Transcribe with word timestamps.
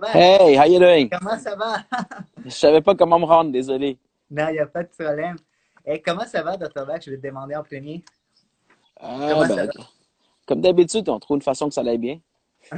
Hey, 0.00 0.56
how 0.56 0.64
you 0.64 0.78
doing? 0.78 1.10
Comment 1.10 1.38
ça 1.38 1.54
va? 1.54 1.84
Je 2.46 2.50
savais 2.50 2.80
pas 2.80 2.94
comment 2.94 3.18
me 3.18 3.26
rendre, 3.26 3.52
désolé. 3.52 3.98
Non, 4.30 4.48
il 4.48 4.54
n'y 4.54 4.58
a 4.58 4.66
pas 4.66 4.84
de 4.84 4.88
problème. 4.88 5.36
Comment 6.02 6.24
ça 6.24 6.42
va, 6.42 6.56
Dr. 6.56 6.86
Bach? 6.86 7.02
Je 7.04 7.10
vais 7.10 7.18
te 7.18 7.26
demander 7.26 7.54
en 7.54 7.62
premier. 7.62 8.02
Ah, 8.98 9.44
ben, 9.46 9.68
comme 10.46 10.62
d'habitude, 10.62 11.10
on 11.10 11.18
trouve 11.18 11.36
une 11.36 11.42
façon 11.42 11.68
que 11.68 11.74
ça 11.74 11.82
aille 11.82 11.98
bien. 11.98 12.20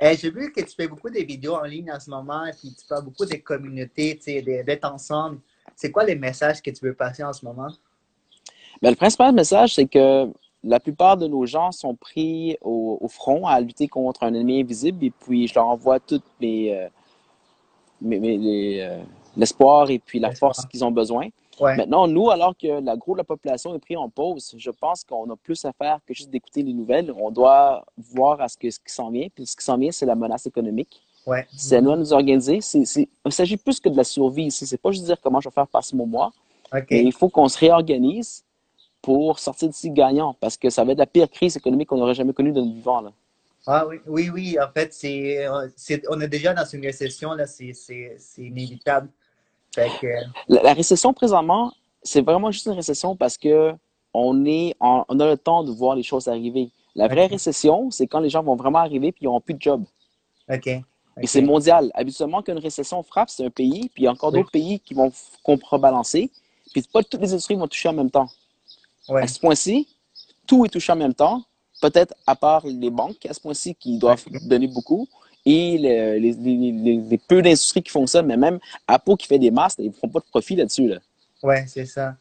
J'ai 0.00 0.30
vu 0.30 0.52
que 0.52 0.60
tu 0.60 0.74
fais 0.76 0.86
beaucoup 0.86 1.08
de 1.08 1.20
vidéos 1.20 1.54
en 1.54 1.62
ligne 1.62 1.90
en 1.90 1.98
ce 1.98 2.10
moment, 2.10 2.44
puis 2.50 2.74
tu 2.78 2.86
parles 2.86 3.04
beaucoup 3.04 3.24
des 3.24 3.40
communautés, 3.40 4.20
d'être 4.66 4.84
ensemble. 4.84 5.40
C'est 5.74 5.90
quoi 5.90 6.04
les 6.04 6.14
messages 6.14 6.60
que 6.60 6.70
tu 6.70 6.84
veux 6.84 6.94
passer 6.94 7.24
en 7.24 7.32
ce 7.32 7.42
moment? 7.42 7.72
Ben, 8.82 8.90
le 8.90 8.96
principal 8.96 9.34
message, 9.34 9.74
c'est 9.74 9.86
que 9.86 10.30
la 10.66 10.80
plupart 10.80 11.16
de 11.16 11.26
nos 11.26 11.46
gens 11.46 11.72
sont 11.72 11.94
pris 11.94 12.56
au, 12.60 12.98
au 13.00 13.08
front 13.08 13.46
à 13.46 13.60
lutter 13.60 13.88
contre 13.88 14.22
un 14.24 14.34
ennemi 14.34 14.60
invisible, 14.60 15.04
et 15.04 15.10
puis 15.10 15.46
je 15.48 15.54
leur 15.54 15.66
envoie 15.68 16.00
toutes 16.00 16.24
mes, 16.40 16.74
euh, 16.74 16.88
mes- 18.00 18.18
mes- 18.20 18.82
euh, 18.82 18.98
l'espoir 19.36 19.90
et 19.90 19.98
puis 19.98 20.18
la 20.18 20.32
force 20.34 20.66
qu'ils 20.66 20.84
ont 20.84 20.90
besoin. 20.90 21.28
Ouais, 21.58 21.74
Maintenant, 21.76 22.06
nous, 22.06 22.30
alors 22.30 22.54
que 22.56 22.80
la 22.84 22.96
gros 22.96 23.12
de 23.12 23.18
la 23.18 23.24
population 23.24 23.74
est 23.74 23.78
pris 23.78 23.96
en 23.96 24.10
pause, 24.10 24.54
je 24.58 24.70
pense 24.70 25.04
qu'on 25.04 25.30
a 25.30 25.36
plus 25.36 25.64
à 25.64 25.72
faire 25.72 26.00
que 26.06 26.12
juste 26.12 26.28
d'écouter 26.28 26.62
les 26.62 26.74
nouvelles. 26.74 27.10
On 27.18 27.30
doit 27.30 27.86
voir 27.96 28.40
à 28.42 28.48
ce, 28.48 28.58
que, 28.58 28.68
ce 28.70 28.78
qui 28.78 28.92
s'en 28.92 29.08
vient. 29.10 29.26
Puis 29.34 29.46
ce 29.46 29.56
qui 29.56 29.64
s'en 29.64 29.78
vient, 29.78 29.90
c'est 29.90 30.04
la 30.04 30.14
menace 30.16 30.44
économique. 30.46 31.00
ouais. 31.26 31.46
C'est 31.56 31.76
à 31.76 31.80
nous 31.80 31.92
de 31.92 31.96
nous 31.96 32.12
organiser. 32.12 32.60
C'est, 32.60 32.84
c'est- 32.84 33.08
il 33.24 33.32
s'agit 33.32 33.56
plus 33.56 33.80
que 33.80 33.88
de 33.88 33.96
la 33.96 34.04
survie 34.04 34.44
ici. 34.44 34.66
C'est 34.66 34.76
pas 34.76 34.90
juste 34.90 35.04
dire 35.06 35.18
comment 35.22 35.40
je 35.40 35.48
vais 35.48 35.54
faire 35.54 35.66
passer 35.66 35.96
mon 35.96 36.06
mois, 36.06 36.30
OK. 36.74 36.86
mais 36.90 37.02
il 37.04 37.12
faut 37.12 37.30
qu'on 37.30 37.48
se 37.48 37.58
réorganise 37.58 38.44
pour 39.06 39.38
sortir 39.38 39.68
d'ici 39.68 39.88
gagnant 39.92 40.34
parce 40.40 40.56
que 40.56 40.68
ça 40.68 40.82
va 40.82 40.90
être 40.90 40.98
la 40.98 41.06
pire 41.06 41.30
crise 41.30 41.56
économique 41.56 41.88
qu'on 41.88 42.00
aurait 42.02 42.16
jamais 42.16 42.32
connue 42.32 42.50
de 42.50 42.60
notre 42.60 42.74
vivant. 42.74 43.00
Là. 43.02 43.12
Ah 43.64 43.86
oui, 43.86 43.98
oui, 44.08 44.30
oui. 44.34 44.56
En 44.60 44.68
fait, 44.72 44.92
c'est, 44.92 45.46
on 46.10 46.20
est 46.20 46.26
déjà 46.26 46.52
dans 46.52 46.64
une 46.64 46.82
récession, 46.84 47.30
là. 47.32 47.46
C'est 47.46 47.72
inévitable. 48.36 49.08
Fait 49.72 49.90
que, 50.00 50.08
La, 50.48 50.60
la 50.64 50.72
récession 50.74 51.12
présentement, 51.12 51.72
c'est 52.02 52.20
vraiment 52.20 52.50
juste 52.50 52.66
une 52.66 52.72
récession 52.72 53.14
parce 53.14 53.38
que 53.38 53.72
on, 54.12 54.44
est 54.44 54.74
en- 54.80 55.04
on 55.08 55.20
a 55.20 55.26
le 55.30 55.36
temps 55.36 55.62
de 55.62 55.70
voir 55.70 55.94
les 55.94 56.02
choses 56.02 56.26
arriver. 56.26 56.70
La 56.96 57.06
vraie 57.06 57.26
récession, 57.26 57.92
c'est 57.92 58.08
quand 58.08 58.18
les 58.20 58.30
gens 58.30 58.42
vont 58.42 58.56
vraiment 58.56 58.80
arriver 58.80 59.12
puis 59.12 59.20
ils 59.22 59.26
n'auront 59.26 59.40
plus 59.40 59.54
de 59.54 59.62
job. 59.62 59.84
OK. 60.52 60.66
Et 60.66 61.26
c'est 61.28 61.42
mondial. 61.42 61.92
Habituellement, 61.94 62.42
quand 62.42 62.52
une 62.52 62.58
récession 62.58 63.02
frappe, 63.04 63.30
c'est 63.30 63.44
un 63.44 63.50
pays, 63.50 63.88
puis 63.94 64.02
il 64.02 64.04
y 64.06 64.08
a 64.08 64.10
encore 64.10 64.32
Oui. 64.32 64.40
d'autres 64.40 64.50
pays 64.50 64.80
qui 64.80 64.94
vont 64.94 65.12
contrebalancer. 65.44 66.28
Puis 66.72 66.82
pas 66.92 67.02
toutes 67.04 67.20
les 67.20 67.32
industries 67.32 67.54
vont 67.54 67.68
toucher 67.68 67.88
en 67.88 67.92
même 67.94 68.10
temps. 68.10 68.28
Ouais. 69.08 69.22
À 69.22 69.26
ce 69.26 69.38
point-ci, 69.38 69.88
tout 70.46 70.64
est 70.64 70.68
touché 70.68 70.92
en 70.92 70.96
même 70.96 71.14
temps, 71.14 71.42
peut-être 71.80 72.14
à 72.26 72.34
part 72.34 72.66
les 72.66 72.90
banques, 72.90 73.24
à 73.26 73.34
ce 73.34 73.40
point-ci, 73.40 73.74
qui 73.74 73.98
doivent 73.98 74.24
donner 74.42 74.66
beaucoup, 74.68 75.06
et 75.44 75.78
le- 75.78 76.18
les, 76.18 76.32
les- 76.32 76.72
les- 76.72 76.96
les 77.08 77.18
peu 77.18 77.40
d'industries 77.42 77.82
qui 77.82 77.90
fonctionnent, 77.90 78.26
mais 78.26 78.36
même 78.36 78.58
Apple 78.86 79.16
qui 79.16 79.26
fait 79.26 79.38
des 79.38 79.50
masques, 79.50 79.78
ils 79.80 79.88
ne 79.88 79.92
font 79.92 80.08
pas 80.08 80.20
de 80.20 80.24
profit 80.24 80.56
là-dessus. 80.56 80.88
Là. 80.88 80.98
Ouais, 81.42 81.64
c'est 81.68 81.86
ça. 81.86 82.16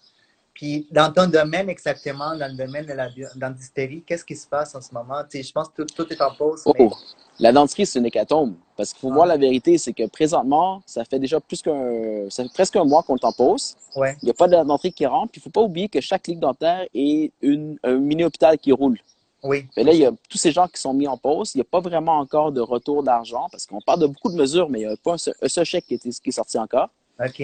Puis, 0.55 0.87
dans 0.89 1.11
ton 1.11 1.27
domaine 1.27 1.69
exactement, 1.69 2.33
dans 2.35 2.47
le 2.49 2.55
domaine 2.57 2.85
de 2.85 2.93
la 2.93 3.09
dentisterie, 3.35 4.01
qu'est-ce 4.07 4.23
qui 4.23 4.37
se 4.37 4.47
passe 4.47 4.73
en 4.73 4.81
ce 4.81 4.93
moment? 4.93 5.21
Tu 5.29 5.37
sais, 5.37 5.43
je 5.43 5.51
pense 5.51 5.67
que 5.67 5.83
tout, 5.83 5.93
tout 6.03 6.11
est 6.13 6.21
en 6.21 6.33
pause, 6.33 6.63
mais 6.65 6.73
Oh, 6.79 6.93
la 7.39 7.51
denterie, 7.51 7.85
c'est 7.85 7.99
une 7.99 8.05
hécatombe. 8.05 8.55
Parce 8.77 8.93
qu'il 8.93 9.01
faut 9.01 9.09
Ah. 9.11 9.15
voir 9.15 9.25
la 9.27 9.35
vérité, 9.35 9.77
c'est 9.77 9.91
que 9.91 10.07
présentement, 10.07 10.81
ça 10.85 11.03
fait 11.03 11.19
déjà 11.19 11.41
plus 11.41 11.61
qu'un, 11.61 12.29
ça 12.29 12.43
fait 12.43 12.53
presque 12.53 12.75
un 12.77 12.85
mois 12.85 13.03
qu'on 13.03 13.17
t'en 13.17 13.33
pose. 13.33 13.75
ouais, 13.97 14.15
Il 14.21 14.25
n'y 14.27 14.31
a 14.31 14.33
pas 14.33 14.47
de 14.47 14.55
denterie 14.55 14.93
qui 14.93 15.05
rentre. 15.05 15.33
Puis 15.33 15.39
il 15.39 15.41
ne 15.41 15.43
faut 15.43 15.49
pas 15.59 15.61
oublier 15.61 15.89
que 15.89 15.99
chaque 15.99 16.25
ligue 16.27 16.39
dentaire 16.39 16.85
est 16.93 17.33
une, 17.41 17.77
un 17.83 17.97
mini-hôpital 17.97 18.57
qui 18.57 18.71
roule. 18.71 18.97
oui, 19.43 19.67
Mais 19.75 19.83
là, 19.83 19.91
il 19.91 19.99
y 19.99 20.05
a 20.05 20.11
tous 20.29 20.37
ces 20.37 20.53
gens 20.53 20.67
qui 20.69 20.79
sont 20.79 20.93
mis 20.93 21.07
en 21.07 21.17
pause. 21.17 21.51
Il 21.53 21.57
n'y 21.57 21.61
a 21.63 21.65
pas 21.69 21.81
vraiment 21.81 22.17
encore 22.19 22.53
de 22.53 22.61
retour 22.61 23.03
d'argent 23.03 23.47
parce 23.51 23.65
qu'on 23.65 23.81
parle 23.81 23.99
de 23.99 24.07
beaucoup 24.07 24.31
de 24.31 24.37
mesures, 24.37 24.69
mais 24.69 24.79
il 24.81 24.87
n'y 24.87 24.93
a 24.93 24.95
pas 25.03 25.13
un 25.15 25.17
seul, 25.17 25.35
un 25.41 25.49
seul 25.49 25.65
chèque 25.65 25.85
qui 25.85 25.95
est, 25.95 26.21
qui 26.21 26.29
est 26.29 26.31
sorti 26.31 26.57
encore. 26.57 26.87
OK, 27.19 27.43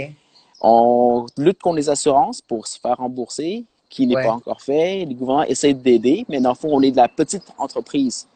On 0.62 1.26
lutte 1.38 1.60
contre 1.62 1.78
les 1.78 1.90
assurances 1.90 2.42
pour 2.42 2.68
se 2.68 2.80
faire 2.80 2.98
rembourser, 2.98 3.66
qui 3.90 4.06
n'est 4.08 4.16
Ouais. 4.16 4.24
pas 4.24 4.32
encore 4.34 4.62
fait. 4.62 5.06
Les 5.06 5.16
gouvernements 5.16 5.44
essaient 5.44 5.74
d'aider, 5.74 6.26
mais 6.30 6.40
dans 6.40 6.50
le 6.50 6.56
fond, 6.56 6.70
on 6.72 6.82
est 6.82 6.92
de 6.92 6.98
la 6.98 7.08
petite 7.10 7.44
entreprise. 7.58 8.28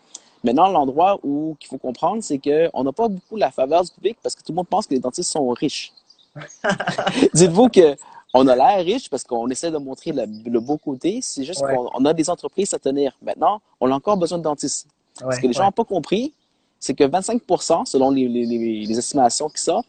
Maintenant, 0.43 0.67
l'endroit 0.67 1.19
où 1.23 1.55
qu'il 1.59 1.69
faut 1.69 1.77
comprendre, 1.77 2.21
c'est 2.23 2.37
qu'on 2.39 2.83
n'a 2.83 2.91
pas 2.91 3.07
beaucoup 3.07 3.35
la 3.35 3.51
faveur 3.51 3.83
du 3.83 3.91
public 3.91 4.17
parce 4.21 4.35
que 4.35 4.41
tout 4.41 4.51
le 4.51 4.55
monde 4.57 4.67
pense 4.67 4.85
que 4.87 4.93
les 4.93 4.99
dentistes 4.99 5.31
sont 5.31 5.47
riches. 5.49 5.91
Dites-vous 7.33 7.69
que 7.69 7.95
on 8.33 8.47
a 8.47 8.55
l'air 8.55 8.83
riche 8.85 9.09
parce 9.09 9.23
qu'on 9.23 9.47
essaie 9.49 9.71
de 9.71 9.77
montrer 9.77 10.11
le, 10.11 10.25
le 10.49 10.59
beau 10.59 10.77
côté. 10.77 11.19
C'est 11.21 11.43
juste 11.45 11.61
Ouais. 11.61 11.73
qu'on 11.75 11.89
on 11.93 12.05
a 12.05 12.13
des 12.13 12.29
entreprises 12.29 12.73
à 12.73 12.79
tenir. 12.79 13.13
Maintenant, 13.21 13.61
on 13.79 13.89
a 13.91 13.95
encore 13.95 14.17
besoin 14.17 14.37
de 14.39 14.43
dentistes. 14.43 14.87
ouais, 15.23 15.35
Ce 15.35 15.39
que 15.39 15.47
les 15.47 15.53
gens 15.53 15.63
n'ont 15.65 15.71
pas 15.71 15.85
compris, 15.85 16.33
c'est 16.79 16.93
que 16.93 17.05
25% 17.05 17.85
selon 17.85 18.11
les- 18.11 18.27
les 18.27 18.97
estimations 18.99 19.47
qui 19.49 19.61
sortent, 19.61 19.87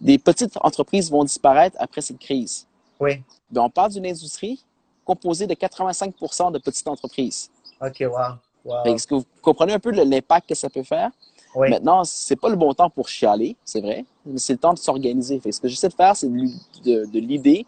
des 0.00 0.18
petites 0.18 0.56
entreprises 0.60 1.10
vont 1.10 1.24
disparaître 1.24 1.76
après 1.80 2.00
cette 2.00 2.18
crise. 2.18 2.66
oui, 3.00 3.22
Ben, 3.50 3.62
on 3.62 3.70
parle 3.70 3.92
d'une 3.92 4.06
industrie 4.06 4.64
composée 5.04 5.46
de 5.46 5.54
85% 5.54 6.52
de 6.52 6.58
petites 6.58 6.86
entreprises. 6.88 7.50
OK, 7.80 7.96
wow, 8.00 8.34
wow, 8.64 8.84
Est-ce 8.84 9.06
que 9.06 9.14
vous 9.14 9.24
comprenez 9.42 9.72
un 9.72 9.78
peu 9.78 9.90
l'impact 9.90 10.48
que 10.48 10.54
ça 10.54 10.68
peut 10.68 10.82
faire? 10.82 11.10
oui, 11.54 11.70
Maintenant, 11.70 12.04
c'est 12.04 12.36
pas 12.36 12.48
le 12.50 12.56
bon 12.56 12.72
temps 12.74 12.90
pour 12.90 13.08
chialer, 13.08 13.56
c'est 13.64 13.80
vrai, 13.80 14.04
mais 14.26 14.38
c'est 14.38 14.52
le 14.52 14.58
temps 14.58 14.74
de 14.74 14.78
s'organiser. 14.78 15.40
Ce 15.50 15.60
que 15.60 15.68
j'essaie 15.68 15.88
de 15.88 15.94
faire, 15.94 16.14
c'est 16.14 16.28
de, 16.28 16.46
de, 16.84 17.06
de 17.06 17.18
l'idée 17.20 17.66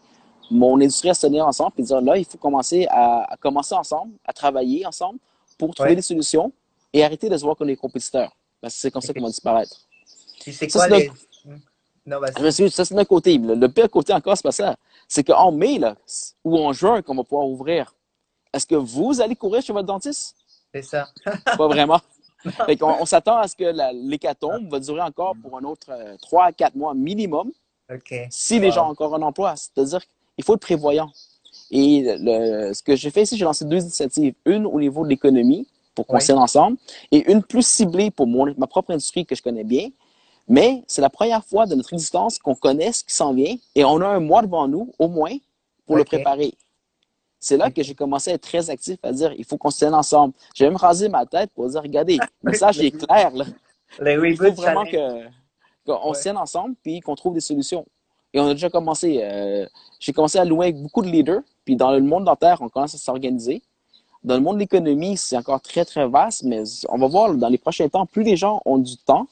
mon 0.53 0.75
industrie 0.75 1.09
à 1.09 1.13
se 1.13 1.25
tenir 1.25 1.47
ensemble 1.47 1.71
et 1.77 1.81
dire 1.83 2.01
là, 2.01 2.17
il 2.17 2.25
faut 2.25 2.37
commencer 2.37 2.85
à, 2.89 3.33
à 3.33 3.37
commencer 3.37 3.73
ensemble, 3.73 4.13
à 4.25 4.33
travailler 4.33 4.85
ensemble 4.85 5.17
pour 5.57 5.73
trouver 5.73 5.91
Ouais. 5.91 5.95
des 5.95 6.01
solutions 6.01 6.51
et 6.93 7.03
arrêter 7.05 7.29
de 7.29 7.37
se 7.37 7.43
voir 7.43 7.55
comme 7.55 7.67
des 7.67 7.77
compétiteurs. 7.77 8.35
Parce 8.59 8.73
que 8.75 8.79
c'est 8.81 8.91
comme 8.91 9.01
ça 9.01 9.13
qu'on 9.13 9.21
va 9.21 9.29
disparaître. 9.29 9.77
C'est 10.39 10.69
Ça, 10.69 10.87
quoi 10.89 10.97
les... 10.99 11.09
Non. 12.05 12.17
Je 12.37 12.41
m'excuse, 12.43 12.73
ça 12.73 12.83
c'est 12.85 12.95
d'un 12.95 13.05
côté. 13.05 13.37
Le, 13.37 13.53
le 13.55 13.69
pire 13.69 13.89
côté 13.89 14.11
encore, 14.13 14.35
c'est 14.35 14.43
pas 14.43 14.51
ça. 14.51 14.75
C'est 15.07 15.23
qu'en 15.23 15.51
mai, 15.51 15.77
là, 15.77 15.95
ou 16.43 16.57
en 16.57 16.73
juin, 16.73 17.01
qu'on 17.01 17.15
va 17.15 17.23
pouvoir 17.23 17.47
ouvrir, 17.47 17.93
est-ce 18.53 18.65
que 18.65 18.75
vous 18.75 19.21
allez 19.21 19.35
courir 19.35 19.61
chez 19.61 19.71
votre 19.73 19.85
dentiste? 19.87 20.35
C'est 20.73 20.81
ça. 20.81 21.07
Pas 21.57 21.67
vraiment. 21.67 21.99
Fait 22.65 22.81
on 22.81 23.05
s'attend 23.05 23.37
à 23.37 23.47
ce 23.47 23.55
que 23.55 23.71
l'hécatombe 24.09 24.67
va 24.71 24.79
durer 24.79 25.01
encore 25.01 25.35
pour 25.41 25.57
un 25.59 25.63
autre 25.63 25.87
euh, 25.91 26.15
3 26.21 26.45
à 26.45 26.51
4 26.51 26.75
mois 26.75 26.95
minimum, 26.95 27.51
si 28.31 28.59
les 28.59 28.71
gens 28.71 28.87
ont 28.87 28.91
encore 28.91 29.13
un 29.13 29.21
emploi. 29.21 29.53
C'est-à-dire 29.55 29.99
qu'il 30.35 30.43
faut 30.43 30.55
être 30.55 30.61
prévoyant. 30.61 31.11
Et 31.69 32.03
le- 32.19 32.73
ce 32.73 32.81
que 32.81 32.95
j'ai 32.95 33.11
fait 33.11 33.23
ici, 33.23 33.37
j'ai 33.37 33.45
lancé 33.45 33.63
deux 33.65 33.81
initiatives. 33.81 34.33
Une 34.45 34.65
au 34.65 34.79
niveau 34.79 35.03
de 35.03 35.09
l'économie, 35.09 35.67
pour 35.93 36.07
qu'on 36.07 36.15
Oui. 36.15 36.21
s'aide 36.21 36.37
ensemble, 36.37 36.77
et 37.11 37.31
une 37.31 37.43
plus 37.43 37.65
ciblée 37.67 38.09
pour 38.09 38.25
mon- 38.25 38.53
ma 38.57 38.65
propre 38.65 38.91
industrie 38.91 39.25
que 39.25 39.35
je 39.35 39.41
connais 39.43 39.63
bien. 39.63 39.89
Mais 40.51 40.83
c'est 40.85 41.01
la 41.01 41.09
première 41.09 41.45
fois 41.45 41.65
de 41.65 41.75
notre 41.75 41.93
existence 41.93 42.37
qu'on 42.37 42.55
connaît 42.55 42.91
ce 42.91 43.05
qui 43.05 43.13
s'en 43.13 43.33
vient 43.33 43.55
et 43.73 43.85
on 43.85 44.01
a 44.01 44.07
un 44.07 44.19
mois 44.19 44.41
devant 44.41 44.67
nous, 44.67 44.91
au 44.99 45.07
moins, 45.07 45.31
pour 45.85 45.95
le 45.95 46.03
préparer. 46.03 46.53
C'est 47.39 47.55
là 47.55 47.71
que 47.71 47.81
j'ai 47.81 47.95
commencé 47.95 48.31
à 48.31 48.33
être 48.33 48.41
très 48.43 48.69
actif, 48.69 48.97
à 49.01 49.13
dire 49.13 49.31
il 49.37 49.45
faut 49.45 49.57
qu'on 49.57 49.71
se 49.71 49.77
tienne 49.77 49.93
ensemble. 49.95 50.33
J'ai 50.53 50.65
même 50.65 50.75
rasé 50.75 51.07
ma 51.07 51.25
tête 51.25 51.51
pour 51.55 51.69
dire 51.69 51.81
regardez, 51.81 52.17
le 52.43 52.51
message 52.51 52.81
est 52.81 52.91
clair. 53.07 53.31
Là. 53.31 53.45
le 53.99 54.29
Il 54.29 54.35
faut 54.37 54.51
vraiment 54.51 54.83
que, 54.83 55.23
qu'on 55.85 56.09
Ouais. 56.09 56.15
se 56.15 56.21
tienne 56.21 56.37
ensemble 56.37 56.75
puis 56.83 56.99
qu'on 56.99 57.15
trouve 57.15 57.33
des 57.33 57.39
solutions. 57.39 57.85
Et 58.33 58.39
on 58.41 58.47
a 58.47 58.53
déjà 58.53 58.69
commencé. 58.69 59.19
euh, 59.23 59.65
j'ai 60.01 60.11
commencé 60.11 60.37
à 60.37 60.43
louer 60.43 60.67
avec 60.67 60.81
beaucoup 60.81 61.01
de 61.01 61.07
leaders. 61.09 61.41
Puis 61.63 61.77
dans 61.77 61.91
le 61.91 62.01
monde 62.01 62.25
dentaire, 62.25 62.61
on 62.61 62.67
commence 62.67 62.93
à 62.93 62.97
s'organiser. 62.97 63.61
Dans 64.23 64.35
le 64.35 64.41
monde 64.41 64.55
de 64.55 64.59
l'économie, 64.59 65.15
c'est 65.15 65.37
encore 65.37 65.61
très, 65.61 65.85
très 65.85 66.07
vaste, 66.07 66.43
mais 66.43 66.61
on 66.89 66.97
va 66.97 67.07
voir 67.07 67.33
dans 67.35 67.47
les 67.49 67.57
prochains 67.57 67.87
temps, 67.89 68.05
plus 68.05 68.23
les 68.23 68.35
gens 68.37 68.61
ont 68.65 68.77
du 68.77 68.97
temps, 68.97 69.27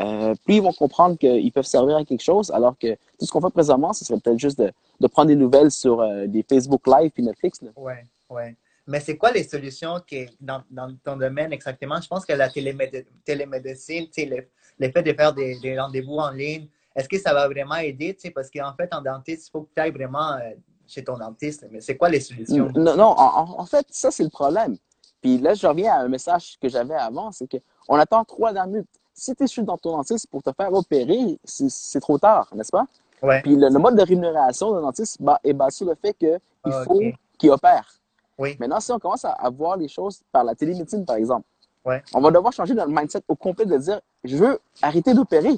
euh, 0.00 0.34
plus 0.44 0.56
ils 0.56 0.62
vont 0.62 0.72
comprendre 0.72 1.16
qu'ils 1.16 1.52
peuvent 1.52 1.64
servir 1.64 1.96
à 1.96 2.04
quelque 2.04 2.22
chose, 2.22 2.50
alors 2.50 2.76
que 2.78 2.94
tout 3.18 3.26
ce 3.26 3.30
qu'on 3.32 3.40
fait 3.40 3.50
présentement, 3.50 3.92
ce 3.92 4.04
serait 4.04 4.18
peut-être 4.18 4.38
juste 4.38 4.58
de, 4.58 4.72
de 5.00 5.06
prendre 5.06 5.28
des 5.28 5.36
nouvelles 5.36 5.70
sur 5.70 6.00
euh, 6.00 6.26
des 6.26 6.44
Facebook 6.48 6.86
Live 6.86 7.10
puis 7.12 7.22
Netflix. 7.22 7.62
Là. 7.62 7.70
Ouais, 7.76 8.06
ouais. 8.30 8.56
Mais 8.86 9.00
c'est 9.00 9.16
quoi 9.16 9.30
les 9.32 9.44
solutions 9.44 10.00
qui, 10.06 10.26
dans, 10.40 10.62
dans 10.70 10.94
ton 11.02 11.16
domaine 11.16 11.52
exactement? 11.52 12.00
Je 12.00 12.08
pense 12.08 12.26
que 12.26 12.34
la 12.34 12.48
téléméde- 12.48 13.06
télémédecine, 13.24 14.08
le, 14.18 14.46
le 14.78 14.90
fait 14.90 15.02
de 15.02 15.12
faire 15.12 15.32
des, 15.32 15.58
des 15.60 15.78
rendez-vous 15.78 16.18
en 16.18 16.30
ligne, 16.30 16.66
est-ce 16.94 17.08
que 17.08 17.18
ça 17.18 17.32
va 17.32 17.48
vraiment 17.48 17.76
aider? 17.76 18.16
Parce 18.34 18.50
qu'en 18.50 18.74
fait, 18.74 18.92
en 18.92 19.00
dentiste, 19.00 19.48
il 19.48 19.50
faut 19.50 19.62
que 19.62 19.70
tu 19.74 19.80
ailles 19.80 19.90
vraiment 19.90 20.32
euh, 20.34 20.50
chez 20.86 21.02
ton 21.02 21.16
dentiste. 21.16 21.66
Mais 21.70 21.80
c'est 21.80 21.96
quoi 21.96 22.08
les 22.08 22.20
solutions? 22.20 22.70
Non, 22.76 22.94
non 22.94 23.14
en 23.16 23.64
fait, 23.66 23.86
ça, 23.90 24.10
c'est 24.10 24.22
le 24.22 24.28
problème. 24.28 24.76
Puis 25.22 25.38
là, 25.38 25.54
je 25.54 25.66
reviens 25.66 25.94
à 25.94 26.00
un 26.00 26.08
message 26.08 26.58
que 26.60 26.68
j'avais 26.68 26.94
avant, 26.94 27.32
c'est 27.32 27.48
qu'on 27.48 27.96
attend 27.96 28.22
trois 28.24 28.52
minutes. 28.66 28.86
Si 29.14 29.34
tu 29.34 29.44
es 29.44 29.62
dans 29.62 29.78
ton 29.78 29.92
dentiste 29.92 30.26
pour 30.28 30.42
te 30.42 30.50
faire 30.52 30.72
opérer, 30.72 31.38
c'est 31.44 32.00
trop 32.00 32.18
tard, 32.18 32.48
n'est-ce 32.54 32.70
pas? 32.72 32.84
Ouais. 33.22 33.40
Puis 33.42 33.54
le, 33.56 33.68
le 33.68 33.78
mode 33.78 33.96
de 33.96 34.02
rémunération 34.02 34.72
d'un 34.72 34.80
dentiste 34.82 35.18
est 35.44 35.52
basé 35.52 35.76
sur 35.78 35.86
le 35.86 35.94
fait 35.94 36.12
qu'il 36.14 36.38
Ah, 36.64 36.82
faut 36.84 37.00
qu'il 37.38 37.50
opère. 37.50 37.88
Oui. 38.36 38.56
Maintenant, 38.58 38.80
si 38.80 38.90
on 38.92 38.98
commence 38.98 39.24
à, 39.24 39.30
à 39.30 39.48
voir 39.50 39.76
les 39.76 39.86
choses 39.88 40.20
par 40.32 40.42
la 40.44 40.54
télémédecine, 40.54 41.04
par 41.04 41.16
exemple, 41.16 41.46
Ouais. 41.84 42.02
on 42.14 42.20
va 42.20 42.30
devoir 42.30 42.50
changer 42.52 42.72
notre 42.74 42.90
mindset 42.90 43.22
au 43.28 43.34
complet 43.36 43.66
de 43.66 43.76
dire 43.76 44.00
je 44.24 44.36
veux 44.36 44.58
arrêter 44.82 45.12
d'opérer. 45.14 45.54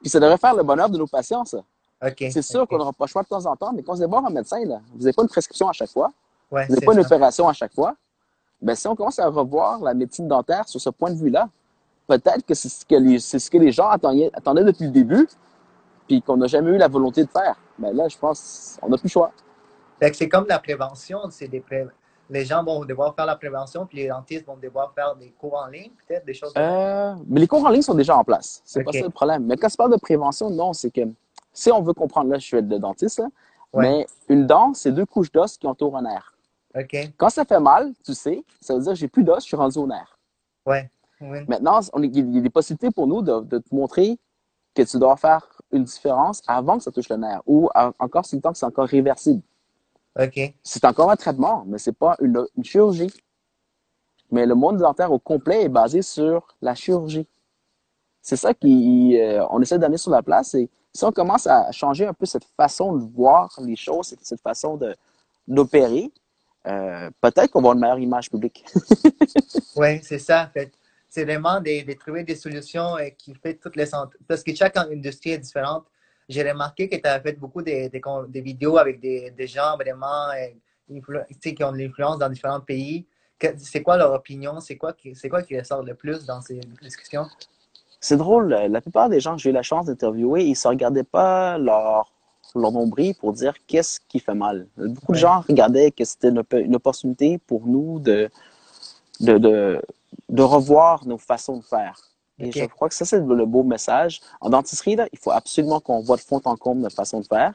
Puis 0.00 0.08
ça 0.10 0.18
devrait 0.18 0.38
faire 0.38 0.54
le 0.54 0.62
bonheur 0.62 0.88
de 0.88 0.96
nos 0.98 1.06
patients, 1.06 1.44
ça. 1.44 1.58
C'est 2.30 2.42
sûr 2.42 2.66
qu'on 2.66 2.78
n'aura 2.78 2.92
pas 2.92 3.04
le 3.04 3.08
choix 3.08 3.22
de 3.22 3.28
temps 3.28 3.44
en 3.46 3.54
temps, 3.56 3.72
mais 3.72 3.82
quand 3.82 3.94
vous 3.94 4.02
allez 4.02 4.10
voir 4.10 4.24
un 4.26 4.30
médecin, 4.30 4.64
là, 4.64 4.80
vous 4.94 5.00
n'avez 5.00 5.12
pas 5.12 5.22
une 5.22 5.28
prescription 5.28 5.68
à 5.68 5.72
chaque 5.72 5.90
fois, 5.90 6.10
Ouais, 6.50 6.64
vous 6.66 6.74
n'avez 6.74 6.86
pas 6.86 6.92
une 6.94 7.00
opération 7.00 7.48
à 7.48 7.52
chaque 7.52 7.74
fois. 7.74 7.94
Ben, 8.62 8.74
si 8.74 8.86
on 8.88 8.94
commence 8.96 9.18
à 9.18 9.26
revoir 9.28 9.80
la 9.80 9.94
médecine 9.94 10.26
dentaire 10.28 10.68
sur 10.68 10.80
ce 10.80 10.90
point 10.90 11.10
de 11.10 11.16
vue-là, 11.16 11.48
peut-être 12.06 12.44
que 12.46 12.54
c'est 12.54 12.68
ce 12.68 12.84
que 12.84 12.94
les, 12.94 13.18
c'est 13.18 13.38
ce 13.38 13.50
que 13.50 13.58
les 13.58 13.72
gens 13.72 13.88
attendaient, 13.88 14.30
attendaient 14.34 14.64
depuis 14.64 14.84
le 14.84 14.90
début, 14.90 15.28
puis 16.08 16.22
qu'on 16.22 16.36
n'a 16.36 16.46
jamais 16.46 16.70
eu 16.70 16.76
la 16.76 16.88
volonté 16.88 17.24
de 17.24 17.30
faire. 17.30 17.56
Mais 17.78 17.92
là, 17.92 18.08
je 18.08 18.16
pense 18.18 18.78
qu'on 18.80 18.88
n'a 18.88 18.96
plus 18.96 19.04
le 19.08 19.10
choix. 19.10 19.32
Fait 20.00 20.10
que 20.10 20.16
c'est 20.16 20.28
comme 20.28 20.46
la 20.48 20.58
prévention, 20.58 21.20
c'est 21.30 21.48
des 21.48 21.60
pré- 21.60 21.86
les 22.28 22.44
gens 22.44 22.62
vont 22.64 22.84
devoir 22.84 23.14
faire 23.14 23.26
la 23.26 23.36
prévention, 23.36 23.86
puis 23.86 23.98
les 23.98 24.08
dentistes 24.08 24.46
vont 24.46 24.56
devoir 24.56 24.92
faire 24.94 25.14
des 25.16 25.30
cours 25.30 25.54
en 25.54 25.66
ligne, 25.68 25.90
peut-être, 26.06 26.24
des 26.26 26.34
choses. 26.34 26.52
Euh, 26.56 27.14
mais 27.28 27.40
les 27.40 27.46
cours 27.46 27.64
en 27.64 27.68
ligne 27.70 27.82
sont 27.82 27.94
déjà 27.94 28.16
en 28.16 28.24
place. 28.24 28.62
C'est 28.64 28.82
pas 28.82 28.90
Ok. 28.90 28.96
ça 28.96 29.02
le 29.04 29.10
problème. 29.10 29.44
Mais 29.46 29.56
quand 29.56 29.68
tu 29.68 29.76
parles 29.76 29.92
de 29.92 29.98
prévention, 30.00 30.50
non, 30.50 30.72
c'est 30.72 30.90
que 30.90 31.02
si 31.52 31.70
on 31.70 31.82
veut 31.82 31.94
comprendre, 31.94 32.30
là, 32.30 32.38
je 32.38 32.44
suis 32.46 32.56
le 32.56 32.78
dentiste, 32.78 33.18
là, 33.20 33.28
Ouais. 33.72 33.82
mais 33.82 34.06
une 34.28 34.46
dent, 34.46 34.74
c'est 34.74 34.92
deux 34.92 35.06
couches 35.06 35.30
d'os 35.32 35.56
qui 35.58 35.66
entourent 35.66 35.96
un 35.98 36.02
nerf. 36.02 36.32
OK. 36.78 36.96
Quand 37.16 37.28
ça 37.30 37.44
fait 37.44 37.60
mal, 37.60 37.92
tu 38.04 38.12
sais, 38.14 38.44
ça 38.60 38.74
veut 38.74 38.80
dire 38.80 38.92
que 38.92 38.98
j'ai 38.98 39.08
plus 39.08 39.24
d'os, 39.24 39.38
je 39.40 39.46
suis 39.46 39.56
rendu 39.56 39.78
au 39.78 39.86
nerf. 39.86 40.18
Ouais. 40.66 40.90
Oui. 41.20 41.38
Maintenant, 41.48 41.80
on 41.92 42.02
est- 42.02 42.08
il 42.08 42.34
y 42.34 42.38
a 42.38 42.40
des 42.40 42.50
possibilités 42.50 42.90
pour 42.90 43.06
nous 43.06 43.22
de, 43.22 43.40
de 43.40 43.58
te 43.58 43.74
montrer 43.74 44.18
que 44.74 44.82
tu 44.82 44.98
dois 44.98 45.16
faire 45.16 45.46
une 45.72 45.84
différence 45.84 46.42
avant 46.46 46.76
que 46.78 46.82
ça 46.84 46.90
touche 46.92 47.08
le 47.08 47.16
nerf 47.16 47.40
ou 47.46 47.68
à- 47.74 47.92
encore 47.98 48.26
si 48.26 48.36
le 48.36 48.42
temps 48.42 48.52
que 48.52 48.58
c'est 48.58 48.66
encore 48.66 48.86
réversible. 48.88 49.42
OK. 50.20 50.54
C'est 50.62 50.84
encore 50.84 51.10
un 51.10 51.16
traitement, 51.16 51.64
mais 51.66 51.78
c'est 51.78 51.92
pas 51.96 52.16
une, 52.20 52.46
une 52.56 52.64
chirurgie. 52.64 53.10
Mais 54.30 54.44
le 54.46 54.54
monde 54.54 54.78
dentaire 54.78 55.12
au 55.12 55.18
complet 55.18 55.62
est 55.64 55.68
basé 55.68 56.02
sur 56.02 56.48
la 56.60 56.74
chirurgie. 56.74 57.26
C'est 58.22 58.36
ça 58.36 58.52
qu'on 58.54 59.60
essaie 59.62 59.78
d'amener 59.78 59.98
sur 59.98 60.10
la 60.10 60.22
place. 60.22 60.54
Et 60.54 60.68
si 60.92 61.04
on 61.04 61.12
commence 61.12 61.46
à 61.46 61.70
changer 61.70 62.06
un 62.06 62.12
peu 62.12 62.26
cette 62.26 62.44
façon 62.56 62.94
de 62.94 63.04
voir 63.14 63.54
les 63.62 63.76
choses, 63.76 64.08
cette, 64.08 64.24
cette 64.24 64.40
façon 64.40 64.78
d'opérer, 65.46 66.10
euh, 66.66 67.08
peut-être 67.20 67.52
qu'on 67.52 67.60
va 67.60 67.68
avoir 67.70 67.74
une 67.74 67.80
meilleure 67.80 67.98
image 68.00 68.30
publique. 68.30 68.64
Oui, 69.76 70.00
c'est 70.02 70.18
ça. 70.18 70.48
Fait, 70.52 70.72
c'est 71.16 71.24
vraiment 71.24 71.60
de, 71.60 71.74
de 71.90 71.94
trouver 71.94 72.24
des 72.24 72.36
solutions 72.36 72.98
euh, 72.98 73.08
qui 73.16 73.34
fait 73.42 73.54
toutes 73.54 73.76
les. 73.76 73.88
Parce 74.28 74.42
que 74.42 74.54
chaque 74.54 74.76
industrie 74.76 75.30
est 75.30 75.38
différente. 75.38 75.84
J'ai 76.28 76.42
remarqué 76.50 76.90
que 76.90 76.96
tu 76.96 77.08
as 77.08 77.18
fait 77.20 77.32
beaucoup 77.32 77.62
de, 77.62 77.88
de 77.88 78.40
vidéos 78.40 78.76
avec 78.76 79.00
des, 79.00 79.30
des 79.30 79.46
gens 79.46 79.76
vraiment 79.82 80.28
euh, 80.32 81.00
qui 81.40 81.64
ont 81.64 81.72
de 81.72 81.78
l'influence 81.78 82.18
dans 82.18 82.28
différents 82.28 82.60
pays. 82.60 83.06
C'est 83.56 83.82
quoi 83.82 83.96
leur 83.96 84.12
opinion? 84.12 84.60
C'est 84.60 84.76
quoi, 84.76 84.92
qui, 84.92 85.14
c'est 85.14 85.30
quoi 85.30 85.42
qui 85.42 85.58
ressort 85.58 85.82
le 85.82 85.94
plus 85.94 86.26
dans 86.26 86.42
ces 86.42 86.60
discussions? 86.82 87.26
C'est 87.98 88.18
drôle, 88.18 88.52
euh, 88.52 88.68
la 88.68 88.82
plupart 88.82 89.08
des 89.08 89.20
gens 89.20 89.36
que 89.36 89.42
j'ai 89.42 89.48
eu 89.48 89.54
la 89.54 89.62
chance 89.62 89.86
d'interviewer, 89.86 90.44
ils 90.44 90.58
ne 90.62 90.68
regardaient 90.68 91.10
pas 91.20 91.56
leur, 91.56 92.12
leur 92.54 92.72
nombril 92.72 93.14
pour 93.14 93.32
dire 93.32 93.54
qu'est-ce 93.66 94.00
qui 94.06 94.20
fait 94.20 94.34
mal. 94.34 94.66
Beaucoup 94.76 95.12
de 95.12 95.18
gens 95.18 95.40
regardaient 95.48 95.90
que 95.90 96.04
c'était 96.04 96.28
une, 96.28 96.40
op- 96.40 96.62
une 96.68 96.76
opportunité 96.76 97.38
pour 97.38 97.66
nous 97.66 98.00
de, 98.00 98.28
de, 99.20 99.38
de, 99.38 99.80
de 100.28 100.42
revoir 100.42 101.06
nos 101.06 101.18
façons 101.18 101.58
de 101.58 101.64
faire. 101.64 102.00
Et 102.38 102.52
je 102.52 102.64
crois 102.66 102.88
que 102.88 102.94
ça, 102.94 103.04
c'est 103.04 103.20
le, 103.20 103.46
beau 103.46 103.62
message. 103.62 104.20
En 104.40 104.50
dentisterie, 104.50 104.96
là, 104.96 105.08
il 105.12 105.18
faut 105.18 105.30
absolument 105.30 105.80
qu'on 105.80 106.00
voit 106.00 106.16
de 106.16 106.20
fond 106.20 106.40
en 106.44 106.56
comble 106.56 106.82
notre 106.82 106.96
façon 106.96 107.20
de 107.20 107.26
faire. 107.26 107.54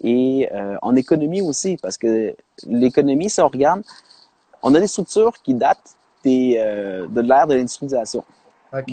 Et 0.00 0.48
euh, 0.52 0.76
en 0.82 0.96
économie 0.96 1.42
aussi, 1.42 1.76
parce 1.76 1.96
que 1.96 2.34
l'économie, 2.66 3.30
si 3.30 3.40
on 3.40 3.48
regarde, 3.48 3.82
on 4.62 4.74
a 4.74 4.80
des 4.80 4.88
structures 4.88 5.34
qui 5.42 5.54
datent 5.54 5.96
des, 6.24 6.56
euh, 6.58 7.06
de 7.06 7.20
l'ère 7.20 7.46
de 7.46 7.54
l'industrialisation. 7.54 8.24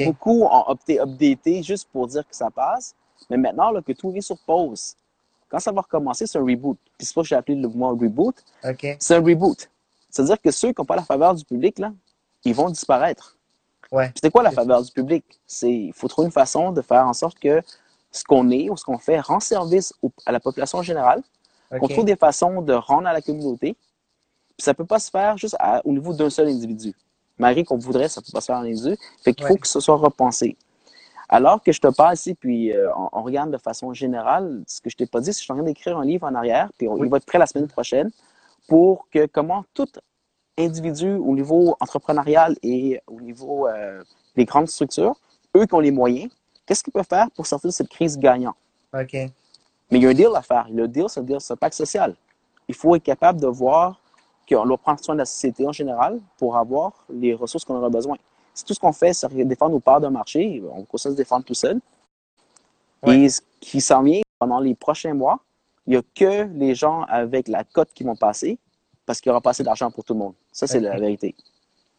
Beaucoup 0.06 0.44
ont 0.44 0.64
opté 0.68 1.00
updaté 1.00 1.64
juste 1.64 1.88
pour 1.92 2.08
dire 2.08 2.28
que 2.28 2.36
ça 2.36 2.50
passe. 2.50 2.96
Mais 3.30 3.38
maintenant 3.38 3.72
là, 3.72 3.82
que 3.82 3.94
tout 3.94 4.14
est 4.16 4.22
sur 4.22 4.38
pause, 4.46 4.96
quand 5.50 5.60
ça 5.60 5.72
va 5.72 5.82
recommencer, 5.82 6.28
c'est 6.28 6.38
un 6.38 6.46
reboot. 6.46 6.78
Puis 6.98 7.08
c'est 7.08 7.14
pour 7.14 7.24
ça 7.24 7.26
que 7.26 7.30
j'ai 7.30 7.36
appelé 7.36 7.56
le 7.56 7.68
mouvement 7.68 7.90
reboot. 7.90 8.36
OK. 8.64 8.98
C'est 9.00 9.16
un 9.16 9.24
reboot. 9.24 9.70
C'est-à-dire 10.10 10.42
que 10.42 10.52
ceux 10.52 10.70
qui 10.70 10.82
n'ont 10.82 10.86
pas 10.86 10.96
la 10.96 11.04
faveur 11.04 11.36
du 11.36 11.46
public, 11.46 11.80
là, 11.80 11.94
ils 12.48 12.56
vont 12.56 12.70
disparaître. 12.70 13.36
Ouais. 13.92 14.12
C'est 14.22 14.32
quoi 14.32 14.44
la 14.44 14.52
faveur 14.52 14.82
du 14.82 14.92
public? 14.92 15.24
C'est 15.46 15.72
il 15.74 15.94
faut 15.94 16.08
trouver 16.08 16.26
une 16.28 16.32
façon 16.32 16.72
de 16.72 16.82
faire 16.82 17.06
en 17.08 17.14
sorte 17.14 17.40
que 17.40 17.62
ce 18.12 18.24
qu'on 18.24 18.50
est 18.52 18.70
ou 18.70 18.76
ce 18.78 18.84
qu'on 18.84 18.98
fait 18.98 19.20
rend 19.20 19.40
service 19.40 19.94
au- 20.02 20.12
à 20.26 20.32
la 20.32 20.40
population 20.40 20.82
générale, 20.82 21.22
qu'on 21.70 21.78
OK. 21.86 21.92
trouve 21.92 22.06
des 22.06 22.16
façons 22.16 22.62
de 22.62 22.74
rendre 22.74 23.08
à 23.08 23.14
la 23.14 23.22
communauté. 23.22 23.76
Puis 24.58 24.64
ça 24.66 24.74
peut 24.74 24.86
pas 24.86 25.00
se 25.00 25.10
faire 25.10 25.38
juste 25.38 25.56
à- 25.60 25.82
au 25.86 25.92
niveau 25.92 26.14
d'un 26.14 26.30
seul 26.30 26.48
individu. 26.48 26.94
Malgré 27.38 27.64
qu'on 27.64 27.78
voudrait, 27.78 28.10
ça 28.10 28.22
peut 28.22 28.32
pas 28.34 28.42
se 28.42 28.48
faire 28.48 28.56
en 28.58 28.62
individu. 28.64 28.98
Fait 29.24 29.34
qu'il 29.34 29.46
faut 29.46 29.54
Ouais. 29.54 29.60
que 29.60 29.68
ce 29.68 29.80
soit 29.80 29.96
repensé. 29.98 30.58
Alors 31.30 31.62
que 31.62 31.72
je 31.72 31.80
te 31.82 31.88
parle 31.88 32.14
ici, 32.16 32.34
puis 32.34 32.72
euh, 32.74 32.90
on, 32.96 33.10
on 33.12 33.22
regarde 33.22 33.52
de 33.52 33.58
façon 33.58 33.94
générale, 33.94 34.64
ce 34.66 34.80
que 34.82 34.90
je 34.90 34.96
t'ai 34.96 35.06
pas 35.06 35.20
dit, 35.20 35.28
c'est 35.28 35.34
que 35.34 35.40
je 35.40 35.44
suis 35.44 35.52
en 35.52 35.58
train 35.58 35.66
d'écrire 35.66 35.98
un 35.98 36.06
livre 36.06 36.26
en 36.26 36.34
arrière, 36.36 36.72
puis 36.78 36.88
on- 36.88 36.94
Oui. 36.94 37.02
il 37.08 37.10
va 37.10 37.18
être 37.18 37.26
prêt 37.26 37.38
la 37.38 37.46
semaine 37.46 37.68
prochaine, 37.68 38.10
pour 38.68 39.08
que 39.12 39.26
comment 39.28 39.64
tout 39.74 39.88
individu 40.58 41.14
au 41.14 41.34
niveau 41.36 41.76
entrepreneurial 41.80 42.56
et 42.64 43.00
au 43.08 43.22
niveau 43.22 43.68
euh, 43.68 44.04
des 44.36 44.46
grandes 44.46 44.68
structures, 44.68 45.16
eux 45.56 45.66
qui 45.66 45.74
ont 45.74 45.80
les 45.80 45.92
moyens, 45.92 46.32
qu'est-ce 46.66 46.84
qu'ils 46.84 46.94
peuvent 46.94 47.08
faire 47.08 47.30
pour 47.32 47.46
sortir 47.46 47.70
de 47.70 47.74
cette 47.74 47.90
crise 47.90 48.18
gagnant? 48.18 48.56
OK. 48.94 49.14
Mais 49.14 50.00
il 50.00 50.04
y 50.04 50.06
a 50.06 50.10
un 50.10 50.14
deal 50.14 50.30
à 50.36 50.42
faire. 50.42 50.68
Le 50.70 50.88
deal, 50.88 51.06
c'est 51.08 51.20
le 51.22 51.26
deal, 51.26 51.40
c'est 51.40 51.54
un 51.54 51.58
pacte 51.58 51.76
social. 51.76 52.16
Il 52.68 52.76
faut 52.76 52.96
être 52.96 53.04
capable 53.04 53.40
de 53.40 53.48
voir 53.48 54.02
qu'on 54.48 54.66
doit 54.66 54.78
prendre 54.78 55.00
soin 55.04 55.16
de 55.16 55.20
la 55.20 55.26
société 55.26 55.66
en 55.68 55.72
général 55.72 56.20
pour 56.38 56.58
avoir 56.58 57.06
les 57.10 57.34
ressources 57.34 57.64
qu'on 57.64 57.76
aura 57.76 57.90
besoin. 57.90 58.18
Si 58.54 58.66
tout 58.66 58.74
ce 58.74 58.80
qu'on 58.80 58.94
fait, 58.94 59.14
c'est 59.14 59.32
défendre 59.46 59.74
nos 59.74 59.80
parts 59.80 60.02
de 60.02 60.08
marché, 60.08 60.64
on 60.74 60.84
peut 60.84 60.98
se 60.98 61.10
défendre 61.10 61.46
tout 61.46 61.54
seul. 61.54 61.80
Ouais. 63.04 63.20
Et 63.20 63.30
ce 63.30 63.42
qui 63.60 63.82
s'en 63.82 64.02
vient 64.02 64.22
pendant 64.40 64.60
les 64.60 64.76
prochains 64.76 65.14
mois, 65.14 65.40
il 65.86 65.92
n'y 65.92 65.98
a 65.98 66.02
que 66.16 66.48
les 66.58 66.76
gens 66.76 67.04
avec 67.04 67.48
la 67.48 67.64
cote 67.64 67.90
qui 67.94 68.04
vont 68.04 68.16
passer 68.16 68.58
parce 69.06 69.22
qu'il 69.22 69.30
n'y 69.30 69.32
aura 69.32 69.42
pas 69.42 69.52
assez 69.52 69.64
d'argent 69.64 69.90
pour 69.90 70.04
tout 70.04 70.14
le 70.14 70.20
monde. 70.20 70.34
Ça, 70.58 70.66
c'est 70.66 70.80
la 70.80 70.98
vérité. 70.98 71.36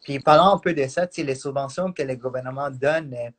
Puis 0.02 0.18
parlant 0.18 0.52
un 0.56 0.58
peu 0.58 0.74
de 0.74 0.84
ça, 0.88 1.06
tu 1.06 1.20
sais, 1.20 1.22
les 1.26 1.36
subventions 1.36 1.92
que 1.92 2.02
le 2.02 2.16
gouvernement 2.16 2.68
donne, 2.70 3.14
euh, 3.14 3.30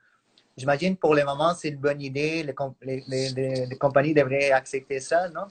j'imagine 0.55 0.95
pour 0.95 1.13
le 1.13 1.25
moment, 1.25 1.53
c'est 1.53 1.67
une 1.69 1.75
bonne 1.77 2.01
idée. 2.01 2.41
Les, 2.43 2.53
com- 2.53 2.73
les, 2.81 3.03
les- 3.09 3.29
les- 3.31 3.65
les 3.65 3.77
compagnies 3.77 4.13
devraient 4.13 4.51
accepter 4.51 5.01
ça, 5.01 5.27
non? 5.27 5.47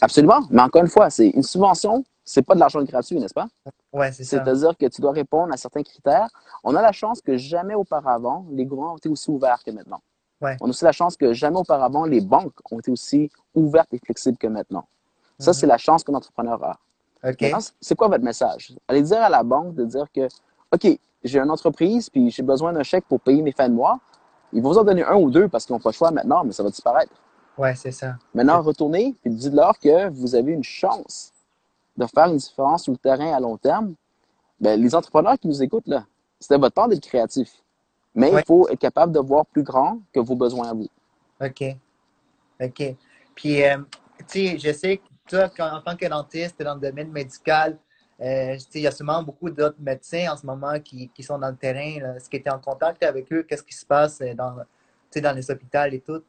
Absolument. 0.00 0.40
Mais 0.50 0.62
encore 0.62 0.82
une 0.82 0.88
fois, 0.88 1.08
c'est 1.08 1.28
une 1.28 1.44
subvention, 1.44 2.04
c'est 2.24 2.42
pas 2.42 2.54
de 2.54 2.58
l'argent 2.60 2.82
gratuit, 2.82 3.16
n'est-ce 3.20 3.34
pas? 3.34 3.46
Ouais, 3.92 4.10
c'est 4.10 4.24
ça. 4.24 4.42
C'est-à-dire 4.42 4.76
que 4.76 4.86
tu 4.86 5.00
dois 5.00 5.12
répondre 5.12 5.52
à 5.52 5.56
certains 5.56 5.84
critères. 5.84 6.28
On 6.64 6.74
a 6.74 6.82
la 6.82 6.90
chance 6.90 7.20
que 7.20 7.36
jamais 7.36 7.74
auparavant, 7.74 8.44
les 8.50 8.64
gouvernements 8.66 8.94
ont 8.94 8.98
été 8.98 9.08
aussi 9.08 9.30
ouverts 9.30 9.62
que 9.64 9.70
maintenant. 9.70 10.00
Ouais. 10.40 10.56
On 10.60 10.66
a 10.66 10.70
aussi 10.70 10.84
la 10.84 10.90
chance 10.90 11.16
que 11.16 11.32
jamais 11.32 11.58
auparavant, 11.58 12.06
les 12.06 12.20
banques 12.20 12.54
ont 12.72 12.80
été 12.80 12.90
aussi 12.90 13.30
ouvertes 13.54 13.94
et 13.94 14.00
flexibles 14.04 14.36
que 14.36 14.48
maintenant. 14.48 14.88
Ça, 15.38 15.52
Mhm. 15.52 15.54
c'est 15.54 15.66
la 15.68 15.78
chance 15.78 16.02
qu'un 16.02 16.14
entrepreneur 16.14 16.62
a. 16.64 16.76
C'est 17.80 17.94
quoi 17.94 18.08
votre 18.08 18.24
message? 18.24 18.74
Allez 18.88 19.02
dire 19.02 19.22
à 19.22 19.28
la 19.28 19.42
banque 19.42 19.74
de 19.74 19.84
dire 19.84 20.06
que, 20.14 20.28
OK, 20.72 20.98
j'ai 21.22 21.38
une 21.38 21.50
entreprise, 21.50 22.10
puis 22.10 22.30
j'ai 22.30 22.42
besoin 22.42 22.72
d'un 22.72 22.82
chèque 22.82 23.04
pour 23.08 23.20
payer 23.20 23.40
mes 23.42 23.52
fins 23.52 23.68
de 23.68 23.74
mois. 23.74 23.98
Ils 24.52 24.62
vont 24.62 24.70
vous 24.70 24.78
en 24.78 24.84
donner 24.84 25.02
un 25.04 25.16
ou 25.16 25.30
deux 25.30 25.48
parce 25.48 25.64
qu'ils 25.66 25.74
n'ont 25.74 25.80
pas 25.80 25.90
le 25.90 25.94
choix 25.94 26.10
maintenant, 26.10 26.44
mais 26.44 26.52
ça 26.52 26.62
va 26.62 26.70
disparaître. 26.70 27.12
Ouais, 27.56 27.74
c'est 27.74 27.92
ça. 27.92 28.16
Maintenant, 28.34 28.60
retournez 28.62 29.14
et 29.24 29.30
dites-leur 29.30 29.78
que 29.78 30.08
vous 30.10 30.34
avez 30.34 30.52
une 30.52 30.64
chance 30.64 31.32
de 31.96 32.06
faire 32.06 32.26
une 32.26 32.36
différence 32.36 32.82
sur 32.84 32.92
le 32.92 32.98
terrain 32.98 33.32
à 33.32 33.40
long 33.40 33.56
terme. 33.56 33.94
Ben, 34.60 34.80
les 34.80 34.94
entrepreneurs 34.94 35.38
qui 35.38 35.48
nous 35.48 35.62
écoutent, 35.62 35.86
là, 35.86 36.04
c'était 36.40 36.58
votre 36.58 36.74
part 36.74 36.88
d'être 36.88 37.02
créatif. 37.06 37.52
Mais 38.14 38.32
Ouais. 38.32 38.40
il 38.42 38.46
faut 38.46 38.68
être 38.68 38.78
capable 38.78 39.12
de 39.12 39.18
voir 39.20 39.46
plus 39.46 39.62
grand 39.62 39.98
que 40.12 40.20
vos 40.20 40.34
besoins 40.36 40.68
à 40.68 40.74
vous. 40.74 40.88
OK. 41.40 41.64
OK. 42.60 42.96
Puis, 43.34 43.64
euh, 43.64 43.78
tu 44.28 44.48
sais, 44.50 44.58
je 44.58 44.72
sais 44.72 44.96
que 44.98 45.02
toi, 45.28 45.50
en 45.58 45.80
tant 45.80 45.96
que 45.96 46.06
dentiste, 46.06 46.62
dans 46.62 46.74
le 46.74 46.80
domaine 46.80 47.10
médical, 47.10 47.78
euh, 48.20 48.56
il 48.74 48.80
y 48.80 48.86
a 48.86 48.90
sûrement 48.90 49.22
beaucoup 49.22 49.50
d'autres 49.50 49.80
médecins 49.80 50.32
en 50.32 50.36
ce 50.36 50.46
moment 50.46 50.78
qui, 50.80 51.08
qui 51.08 51.22
sont 51.22 51.38
dans 51.38 51.48
le 51.48 51.56
terrain. 51.56 52.00
là. 52.00 52.16
Est-ce 52.16 52.28
que 52.28 52.36
tu 52.36 52.44
es 52.44 52.50
en 52.50 52.58
contact 52.58 53.02
avec 53.02 53.32
eux? 53.32 53.42
Qu'est-ce 53.42 53.62
qui 53.62 53.74
se 53.74 53.84
passe 53.84 54.20
euh, 54.20 54.34
dans, 54.34 55.32
les 55.32 55.50
hôpitaux 55.50 55.84
et 55.90 56.00
tout? 56.00 56.22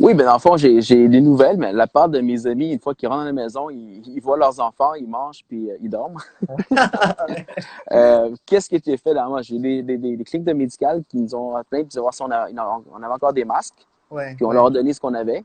Oui, 0.00 0.14
ben 0.14 0.26
dans 0.26 0.34
le 0.34 0.38
fond, 0.38 0.56
j'ai 0.56 0.80
j'ai 0.80 1.08
des 1.08 1.20
nouvelles, 1.20 1.56
mais 1.56 1.72
la 1.72 1.88
part 1.88 2.08
de 2.08 2.20
mes 2.20 2.46
amis, 2.46 2.72
une 2.72 2.78
fois 2.78 2.94
qu'ils 2.94 3.08
rentrent 3.08 3.22
à 3.22 3.26
la 3.26 3.32
maison, 3.32 3.68
ils, 3.68 4.00
ils 4.06 4.20
voient 4.20 4.36
leurs 4.36 4.60
enfants, 4.60 4.94
ils 4.94 5.08
mangent, 5.08 5.44
puis 5.48 5.70
euh, 5.70 5.76
ils 5.80 5.90
dorment. 5.90 6.18
Euh, 7.90 8.34
Qu'est-ce 8.44 8.68
qui 8.68 8.74
a 8.74 8.78
été 8.78 8.96
fait 8.98 9.14
là? 9.14 9.26
Moi, 9.26 9.40
j'ai 9.40 9.58
des, 9.58 9.82
des, 9.82 9.96
des, 9.96 10.16
des 10.16 10.24
cliniques 10.24 10.46
de 10.46 10.52
médical 10.52 11.02
qui 11.08 11.16
nous 11.16 11.34
ont 11.34 11.56
appelé 11.56 11.84
pour 11.84 11.92
savoir 11.92 12.12
si 12.12 12.22
on, 12.22 12.30
a- 12.30 12.48
on 12.50 13.02
avait 13.02 13.14
encore 13.14 13.32
des 13.32 13.46
masques, 13.46 13.86
ouais. 14.10 14.34
puis 14.34 14.44
on 14.44 14.48
ouais. 14.48 14.54
leur 14.54 14.66
a 14.66 14.70
donné 14.70 14.92
ce 14.92 15.00
qu'on 15.00 15.14
avait. 15.14 15.42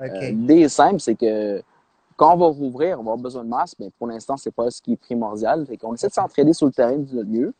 Euh, 0.00 0.06
L'idée 0.30 0.60
est 0.62 0.68
simple, 0.68 1.00
c'est 1.00 1.14
que 1.14 1.62
quand 2.16 2.34
on 2.34 2.36
va 2.36 2.46
rouvrir, 2.46 2.94
on 3.00 3.02
va 3.02 3.12
avoir 3.12 3.16
besoin 3.18 3.44
de 3.44 3.48
masques, 3.48 3.76
mais 3.80 3.90
pour 3.98 4.06
l'instant, 4.06 4.36
c'est 4.36 4.50
pas 4.54 4.70
ce 4.70 4.80
qui 4.82 4.92
est 4.92 4.96
primordial. 4.96 5.66
Fait 5.66 5.76
qu'on 5.76 5.94
essaie 5.94 6.08
de 6.08 6.12
s'entraider 6.12 6.52
sur 6.52 6.66
le 6.66 6.72
terrain 6.72 6.96
du 6.96 7.14
notre 7.14 7.28
mieux. 7.28 7.54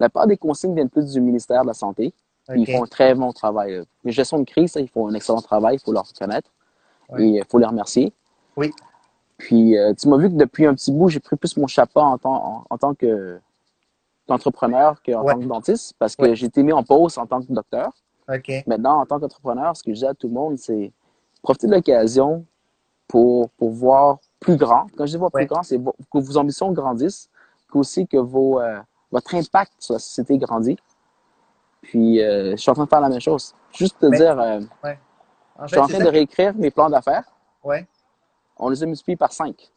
La 0.00 0.08
part 0.08 0.26
des 0.26 0.36
consignes 0.36 0.74
viennent 0.74 0.90
plus 0.90 1.12
du 1.12 1.20
ministère 1.20 1.62
de 1.62 1.68
la 1.68 1.74
Santé. 1.74 2.12
Ils 2.54 2.66
font 2.70 2.84
un 2.84 2.86
très 2.86 3.14
bon 3.14 3.32
travail. 3.32 3.82
Les 4.04 4.12
gestions 4.12 4.38
de 4.38 4.44
crise, 4.44 4.74
ils 4.78 4.88
font 4.88 5.08
un 5.08 5.14
excellent 5.14 5.40
travail, 5.40 5.76
il 5.76 5.78
faut 5.78 5.92
leur 5.92 6.06
reconnaître. 6.06 6.50
Et 7.18 7.24
il 7.24 7.44
faut 7.48 7.58
les 7.58 7.66
remercier. 7.66 8.12
Oui. 8.56 8.70
Puis, 9.38 9.76
euh, 9.78 9.92
tu 9.94 10.08
m'as 10.08 10.16
vu 10.16 10.28
que 10.30 10.34
depuis 10.36 10.66
un 10.66 10.74
petit 10.74 10.92
bout, 10.92 11.08
j'ai 11.08 11.20
pris 11.20 11.36
plus 11.36 11.56
mon 11.56 11.66
chapeau 11.66 12.00
en 12.00 12.18
tant, 12.18 12.34
en, 12.34 12.64
en 12.70 12.78
tant 12.78 12.94
que 12.94 13.38
qu'entrepreneur 14.26 15.02
qu'en 15.02 15.22
Ouais. 15.22 15.34
tant 15.34 15.40
que 15.40 15.44
dentiste, 15.44 15.94
parce 15.98 16.16
que 16.16 16.22
Ouais. 16.22 16.36
j'ai 16.36 16.46
été 16.46 16.62
mis 16.62 16.72
en 16.72 16.82
pause 16.82 17.18
en 17.18 17.26
tant 17.26 17.40
que 17.42 17.52
docteur. 17.52 17.90
Maintenant, 18.66 19.00
en 19.00 19.06
tant 19.06 19.20
qu'entrepreneur, 19.20 19.76
ce 19.76 19.82
que 19.82 19.92
je 19.92 19.98
dis 19.98 20.06
à 20.06 20.14
tout 20.14 20.28
le 20.28 20.34
monde, 20.34 20.56
c'est 20.58 20.92
profiter 21.44 21.68
de 21.68 21.72
l'occasion 21.74 22.44
pour, 23.06 23.50
pour 23.50 23.70
voir 23.70 24.18
plus 24.40 24.56
grand. 24.56 24.86
Quand 24.96 25.06
je 25.06 25.12
dis 25.12 25.16
voir 25.18 25.30
plus 25.30 25.42
Ouais. 25.42 25.46
grand, 25.46 25.62
c'est 25.62 25.78
que 25.78 26.18
vos 26.18 26.36
ambitions 26.36 26.72
grandissent, 26.72 27.28
qu'aussi 27.70 28.06
que 28.08 28.16
vos, 28.16 28.60
euh, 28.60 28.80
votre 29.12 29.34
impact 29.36 29.72
sur 29.78 29.92
la 29.94 30.00
société 30.00 30.36
grandit. 30.38 30.76
Puis, 31.82 32.22
euh, 32.22 32.52
je 32.52 32.56
suis 32.56 32.70
en 32.70 32.74
train 32.74 32.84
de 32.84 32.88
faire 32.88 33.00
la 33.00 33.08
même 33.10 33.20
chose. 33.20 33.54
Juste 33.72 33.98
te 34.00 34.06
Mais- 34.06 34.16
dire, 34.18 34.40
euh, 34.40 34.60
Ouais. 34.82 34.98
En 35.56 35.66
je 35.66 35.68
suis 35.68 35.78
en 35.78 35.86
train 35.86 35.98
de 35.98 36.04
que- 36.04 36.08
réécrire 36.08 36.54
mes 36.54 36.70
plans 36.70 36.90
d'affaires. 36.90 37.24
Ouais. 37.62 37.86
On 38.56 38.68
les 38.70 38.82
a 38.82 38.86
multipliés 38.86 39.16
par 39.16 39.32
5. 39.32 39.70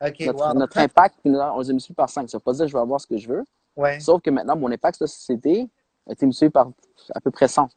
OK, 0.00 0.14
notre, 0.20 0.46
wow. 0.48 0.54
notre 0.54 0.78
impact, 0.78 1.16
on 1.24 1.58
les 1.60 1.70
a 1.70 1.72
multipliés 1.72 1.94
par 1.96 2.08
5. 2.08 2.30
Ça 2.30 2.38
veut 2.38 2.42
pas 2.42 2.52
dire 2.52 2.64
que 2.64 2.68
je 2.68 2.76
vais 2.76 2.80
avoir 2.80 3.00
ce 3.00 3.06
que 3.06 3.16
je 3.18 3.28
veux. 3.28 3.44
Sauf 4.00 4.22
que 4.22 4.30
maintenant, 4.30 4.56
mon 4.56 4.70
impact 4.70 4.96
sur 4.96 5.04
la 5.04 5.08
société 5.08 5.68
a 6.08 6.12
été 6.12 6.24
multiplié 6.26 6.50
par 6.50 6.68
à 7.14 7.20
peu 7.20 7.30
près 7.30 7.48
100. 7.48 7.68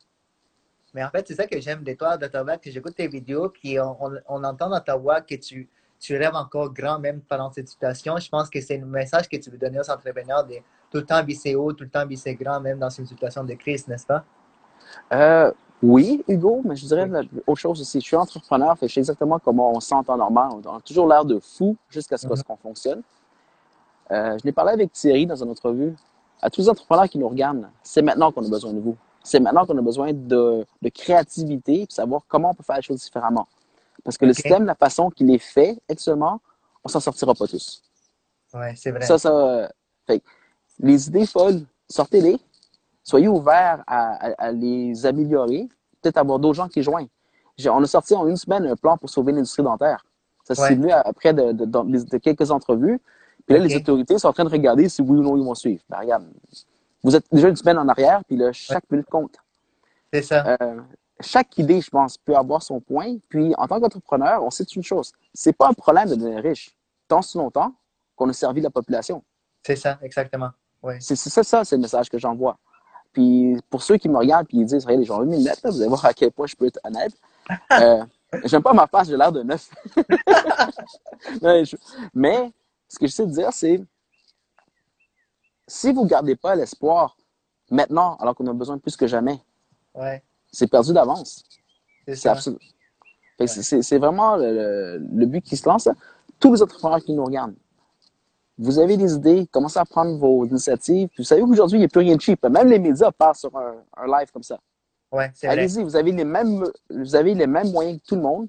Mais 0.94 1.04
en 1.04 1.10
fait, 1.10 1.26
c'est 1.28 1.36
ça 1.36 1.48
que 1.48 1.60
j'aime 1.60 1.84
de 1.84 1.94
toi, 1.94 2.18
Dr. 2.18 2.44
Black, 2.44 2.62
que 2.62 2.70
j'écoute 2.72 2.96
tes 2.96 3.08
vidéos, 3.08 3.50
puis 3.50 3.80
on, 3.80 3.96
on, 4.04 4.12
on 4.28 4.44
entend 4.44 4.70
dans 4.70 4.80
ta 4.82 4.96
voix 4.98 5.22
que 5.22 5.36
tu, 5.36 5.70
tu 6.00 6.18
rêves 6.18 6.36
encore 6.36 6.74
grand 6.74 7.00
même 7.00 7.22
pendant 7.22 7.52
cette 7.52 7.68
situation. 7.70 8.18
Je 8.18 8.30
pense 8.30 8.50
que 8.50 8.60
c'est 8.60 8.78
le 8.78 8.86
message 8.86 9.30
que 9.30 9.38
tu 9.38 9.50
veux 9.50 9.58
donner 9.58 9.80
aux 9.80 9.90
entrepreneurs 9.90 10.46
de 10.46 10.56
tout 10.90 10.98
le 10.98 11.06
temps 11.06 11.24
viser 11.24 11.56
haut, 11.56 11.72
tout 11.72 11.86
le 11.86 11.90
temps 11.90 12.06
viser 12.06 12.36
grand, 12.36 12.60
même 12.60 12.80
dans 12.80 12.90
une 12.90 13.06
situation 13.06 13.44
de 13.44 13.54
crise, 13.54 13.88
n'est-ce 13.88 14.06
pas? 14.06 14.24
Euh, 15.14 15.52
oui, 15.82 16.24
Hugo, 16.28 16.62
mais 16.66 16.76
je 16.76 16.86
dirais 16.86 17.10
autre 17.48 17.60
chose 17.60 17.80
aussi. 17.82 18.00
Je 18.02 18.06
suis 18.06 18.16
entrepreneur, 18.16 18.78
fait 18.78 18.88
je 18.88 18.96
sais 18.96 19.00
exactement 19.00 19.40
comment 19.40 19.72
on 19.72 19.80
se 19.80 19.88
sent 19.88 19.96
en 19.96 20.04
temps 20.04 20.18
normal. 20.18 20.50
On 20.66 20.76
a 20.78 20.82
toujours 20.82 21.08
l'air 21.08 21.24
de 21.24 21.40
fou 21.40 21.78
jusqu'à 21.90 22.18
ce 22.18 22.28
Mhm. 22.28 22.44
qu'on 22.44 22.58
fonctionne. 22.58 23.02
Euh, 24.12 24.38
je 24.38 24.44
l'ai 24.44 24.52
parlé 24.52 24.74
avec 24.74 24.92
Thierry 24.92 25.26
dans 25.26 25.42
une 25.42 25.50
entrevue. 25.50 25.96
À 26.42 26.50
tous 26.50 26.62
les 26.62 26.70
entrepreneurs 26.70 27.08
qui 27.08 27.18
nous 27.18 27.30
regardent, 27.30 27.70
c'est 27.82 28.02
maintenant 28.02 28.32
qu'on 28.32 28.46
a 28.46 28.50
besoin 28.50 28.74
de 28.74 28.80
vous. 28.80 28.98
C'est 29.24 29.40
maintenant 29.40 29.66
qu'on 29.66 29.78
a 29.78 29.82
besoin 29.82 30.14
de, 30.14 30.66
de 30.82 30.90
créativité 30.90 31.82
et 31.82 31.88
savoir 31.90 32.22
comment 32.28 32.52
on 32.52 32.54
peut 32.54 32.64
faire 32.64 32.78
les 32.78 32.82
choses 32.82 33.02
différemment. 33.02 33.48
Parce 34.04 34.18
que 34.18 34.26
le 34.26 34.34
système, 34.34 34.66
la 34.66 34.76
façon 34.76 35.10
qu'il 35.12 35.30
est 35.32 35.38
fait 35.38 35.80
actuellement, 35.90 36.42
on 36.84 36.90
s'en 36.90 37.00
sortira 37.00 37.34
pas 37.36 37.46
tous. 37.48 37.84
Ouais, 38.54 38.74
c'est 38.76 38.92
vrai. 38.92 39.06
Ça, 39.06 39.18
ça, 39.20 39.30
euh, 39.32 39.68
fait 40.08 40.24
les 40.80 41.08
idées 41.08 41.28
folles, 41.28 41.62
sortez-les. 41.90 42.38
Soyez 43.04 43.28
ouverts 43.28 43.84
à, 43.88 44.14
à- 44.32 44.46
à 44.48 44.52
les 44.52 45.06
améliorer. 45.06 45.68
Peut-être 46.02 46.18
avoir 46.18 46.40
d'autres 46.40 46.56
gens 46.56 46.68
qui 46.68 46.82
joignent. 46.82 47.08
On 47.68 47.84
a 47.84 47.88
sorti 47.88 48.16
en 48.16 48.28
une 48.28 48.38
semaine 48.38 48.66
un 48.66 48.76
plan 48.76 48.98
pour 48.98 49.10
sauver 49.10 49.32
l'industrie 49.34 49.62
dentaire. 49.62 50.04
Ça 50.44 50.56
s'est 50.56 50.62
Ouais. 50.64 50.76
venu 50.76 50.92
après 50.92 51.34
de, 51.34 51.52
de- 51.52 51.66
de- 51.66 52.04
de 52.10 52.18
quelques 52.18 52.50
entrevues. 52.50 53.00
Puis 53.46 53.56
là, 53.58 53.64
les 53.64 53.76
autorités 53.76 54.18
sont 54.18 54.30
en 54.30 54.34
train 54.34 54.44
de 54.46 54.50
regarder 54.50 54.90
si 54.90 55.02
oui 55.04 55.18
ou 55.20 55.22
non 55.22 55.38
ils 55.38 55.44
vont 55.44 55.54
suivre. 55.56 55.84
Ben, 55.90 56.00
regarde, 56.00 56.26
vous 57.04 57.16
êtes 57.16 57.26
déjà 57.32 57.50
une 57.50 57.56
semaine 57.56 57.78
en 57.78 57.88
arrière, 57.88 58.22
puis 58.28 58.38
là, 58.38 58.52
chaque 58.52 58.90
minute 58.92 59.08
compte. 59.10 59.36
C'est 60.14 60.22
ça. 60.22 60.58
Euh, 60.62 60.82
chaque 61.22 61.58
idée, 61.58 61.82
je 61.82 61.90
pense, 61.90 62.18
peut 62.18 62.36
avoir 62.36 62.62
son 62.62 62.80
point. 62.80 63.18
Puis, 63.30 63.54
en 63.58 63.68
tant 63.68 63.80
qu'entrepreneur, 63.80 64.44
on 64.44 64.50
sait 64.50 64.64
une 64.76 64.84
chose. 64.84 65.12
C'est 65.34 65.54
pas 65.54 65.68
un 65.70 65.74
problème 65.74 66.10
de 66.10 66.16
devenir 66.16 66.42
riche. 66.44 66.76
Tant 67.08 67.22
si 67.22 67.38
longtemps 67.38 67.74
qu'on 68.16 68.28
a 68.30 68.34
servi 68.34 68.62
la 68.62 68.70
population. 68.70 69.24
C'est 69.66 69.76
ça, 69.76 69.98
exactement. 70.02 70.50
Ouais. 70.82 70.98
C'est 71.00 71.16
ça, 71.16 71.44
ça, 71.44 71.64
c'est 71.64 71.76
le 71.76 71.82
message 71.84 72.10
que 72.10 72.18
j'envoie. 72.18 72.58
Puis 73.14 73.58
pour 73.70 73.84
ceux 73.84 73.98
qui 73.98 74.10
me 74.10 74.18
regardent 74.18 74.48
et 74.50 74.52
qui 74.58 74.66
disent, 74.66 74.86
regardez, 74.86 75.10
envie 75.12 75.38
de 75.38 75.44
mettre, 75.44 75.62
là, 75.64 75.70
vous 75.70 75.80
allez 75.82 75.90
voir 75.90 76.06
à 76.06 76.14
quel 76.14 76.32
point 76.32 76.48
je 76.48 76.56
peux 76.56 76.66
être 76.68 76.80
honnête. 76.84 77.14
Euh, 77.82 78.04
J'aime 78.46 78.64
pas 78.64 78.72
ma 78.72 78.88
face, 78.88 79.10
j'ai 79.10 79.18
l'air 79.18 79.30
de 79.32 79.44
neuf. 79.44 79.70
mais, 81.42 81.66
je- 81.66 81.76
mais 82.14 82.52
ce 82.88 82.98
que 82.98 83.06
j'essaie 83.08 83.26
de 83.26 83.32
dire, 83.32 83.50
c'est 83.52 83.82
si 85.72 85.94
vous 85.94 86.04
ne 86.04 86.10
gardez 86.10 86.36
pas 86.36 86.54
l'espoir 86.56 87.16
maintenant, 87.70 88.18
alors 88.20 88.36
qu'on 88.36 88.46
a 88.48 88.54
besoin 88.54 88.78
plus 88.78 88.98
que 88.98 89.08
jamais, 89.08 89.40
Ouais. 89.96 90.22
c'est 90.52 90.68
perdu 90.68 90.92
d'avance. 90.94 91.44
C'est 92.14 92.28
absolu- 92.30 92.58
c'est- 93.46 93.98
vraiment 93.98 94.36
le, 94.36 95.26
but 95.26 95.42
qui 95.42 95.56
se 95.56 95.68
lance. 95.70 95.88
Tous 96.40 96.54
les 96.54 96.62
entrepreneurs 96.62 97.00
qui 97.02 97.14
nous 97.14 97.24
regardent, 97.24 97.56
vous 98.58 98.80
avez 98.80 98.98
des 98.98 99.14
idées, 99.14 99.48
commencez 99.48 99.80
à 99.80 99.86
prendre 99.86 100.18
vos 100.18 100.46
initiatives. 100.46 101.08
Puis 101.10 101.24
vous 101.24 101.28
savez 101.28 101.42
qu'aujourd'hui, 101.42 101.78
il 101.78 101.82
n'y 101.82 101.86
a 101.86 101.90
plus 101.90 102.02
rien 102.02 102.16
de 102.18 102.22
cheap. 102.22 102.44
Même 102.46 102.68
les 102.68 102.78
médias 102.80 103.12
passent 103.12 103.40
sur 103.40 103.56
un, 103.58 103.76
un 103.96 104.06
live 104.08 104.30
comme 104.32 104.44
ça. 104.44 104.60
Ouais. 105.12 105.32
Allez-y, 105.44 105.84
vous 105.84 105.96
avez 105.96 106.12
les 106.12 106.26
mêmes, 106.26 106.64
vous 106.90 107.16
avez 107.16 107.34
les 107.34 107.48
mêmes 107.48 107.72
moyens 107.72 108.00
que 108.02 108.06
tout 108.08 108.16
le 108.16 108.22
monde. 108.22 108.48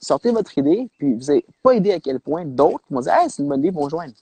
Sortez 0.00 0.30
votre 0.32 0.56
idée, 0.58 0.90
puis 0.98 1.14
vous 1.14 1.24
n'avez 1.26 1.46
pas 1.62 1.74
idée 1.74 1.92
à 1.92 2.00
quel 2.00 2.20
point 2.20 2.44
d'autres 2.44 2.84
vont 2.90 3.00
dire, 3.00 3.14
hey, 3.14 3.30
c'est 3.30 3.42
une 3.42 3.48
bonne 3.48 3.60
idée, 3.60 3.70
vont 3.70 3.88
joindre. 3.88 4.14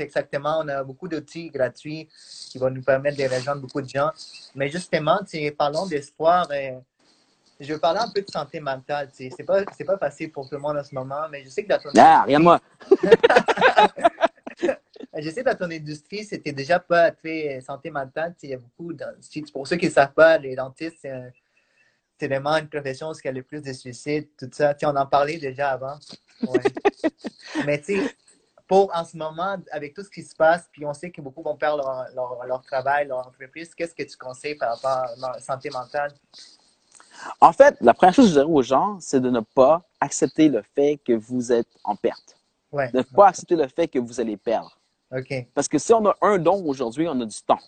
C'est 0.00 0.04
exactement. 0.04 0.60
On 0.64 0.68
a 0.68 0.82
beaucoup 0.82 1.08
d'outils 1.08 1.50
gratuits 1.50 2.08
qui 2.50 2.56
vont 2.58 2.70
nous 2.70 2.82
permettre 2.82 3.18
de 3.18 3.24
rejoindre 3.24 3.60
beaucoup 3.60 3.82
de 3.82 3.88
gens. 3.88 4.10
Mais 4.54 4.70
justement, 4.70 5.20
parlons 5.58 5.86
d'espoir. 5.86 6.48
euh, 6.50 6.78
je 7.60 7.74
veux 7.74 7.78
parler 7.78 8.00
un 8.00 8.08
peu 8.08 8.22
de 8.22 8.30
santé 8.30 8.58
mentale. 8.60 9.10
sais. 9.12 9.28
C'est 9.36 9.44
pas, 9.44 9.62
pas 9.64 9.98
facile 9.98 10.32
pour 10.32 10.48
tout 10.48 10.54
le 10.54 10.62
monde 10.62 10.78
en 10.78 10.84
ce 10.84 10.94
moment, 10.94 11.28
mais 11.30 11.44
je 11.44 11.50
sais 11.50 11.62
que 11.62 11.68
dans 11.68 11.78
ton, 11.78 11.90
Ah, 11.98 12.22
regarde-moi. 12.24 12.58
je 15.18 15.28
sais 15.30 15.44
que 15.44 15.50
dans 15.50 15.56
ton 15.56 15.70
industrie, 15.70 16.24
c'était 16.24 16.52
déjà 16.52 16.78
pas 16.80 17.10
très 17.10 17.58
euh, 17.58 17.60
santé 17.60 17.90
mentale. 17.90 18.34
Il 18.42 18.48
y 18.50 18.54
a 18.54 18.58
beaucoup. 18.58 18.94
pour 19.52 19.68
ceux 19.68 19.76
qui 19.76 19.86
ne 19.86 19.90
savent 19.90 20.14
pas, 20.14 20.38
les 20.38 20.56
dentistes, 20.56 21.06
c'est 22.18 22.28
vraiment 22.28 22.56
une 22.56 22.68
profession 22.68 23.10
où 23.10 23.12
il 23.12 23.26
y 23.26 23.28
a 23.28 23.32
le 23.32 23.42
plus 23.42 23.60
de 23.60 23.72
suicides, 23.74 24.28
tout 24.38 24.48
ça. 24.50 24.74
On 24.84 24.96
en 24.96 25.06
parlait 25.06 25.36
déjà 25.36 25.72
avant. 25.72 25.98
Ouais. 26.46 26.60
Mais 27.66 27.78
tu 27.80 27.98
sais, 27.98 28.14
pour 28.70 28.88
en 28.94 29.04
ce 29.04 29.16
moment, 29.16 29.56
avec 29.72 29.94
tout 29.94 30.04
ce 30.04 30.10
qui 30.10 30.22
se 30.22 30.32
passe, 30.32 30.68
puis 30.70 30.86
on 30.86 30.94
sait 30.94 31.10
que 31.10 31.20
beaucoup 31.20 31.42
vont 31.42 31.56
perdre 31.56 31.78
leur, 31.82 32.06
leur, 32.14 32.46
leur 32.46 32.62
travail, 32.62 33.08
leur 33.08 33.26
entreprise, 33.26 33.74
qu'est-ce 33.74 33.96
que 33.96 34.04
tu 34.04 34.16
conseilles 34.16 34.54
par 34.54 34.76
rapport 34.76 35.12
à 35.12 35.32
la 35.34 35.40
santé 35.40 35.70
mentale? 35.70 36.14
En 37.40 37.52
fait, 37.52 37.76
la 37.80 37.94
première 37.94 38.14
chose 38.14 38.26
que 38.26 38.28
je 38.28 38.34
dirais 38.34 38.48
aux 38.48 38.62
gens, 38.62 38.96
c'est 39.00 39.18
de 39.18 39.28
ne 39.28 39.40
pas 39.40 39.82
accepter 39.98 40.48
le 40.48 40.62
fait 40.62 41.00
que 41.04 41.12
vous 41.14 41.50
êtes 41.50 41.66
en 41.82 41.96
perte. 41.96 42.38
Ouais. 42.70 42.92
De 42.92 42.98
ne 42.98 43.02
pas 43.02 43.26
accepter 43.26 43.56
le 43.56 43.66
fait 43.66 43.88
que 43.88 43.98
vous 43.98 44.20
allez 44.20 44.36
perdre. 44.36 44.78
Parce 45.52 45.66
que 45.66 45.78
si 45.78 45.92
on 45.92 46.06
a 46.06 46.16
un 46.22 46.38
don 46.38 46.64
aujourd'hui, 46.64 47.08
on 47.08 47.20
a 47.20 47.26
du 47.26 47.42
temps. 47.42 47.58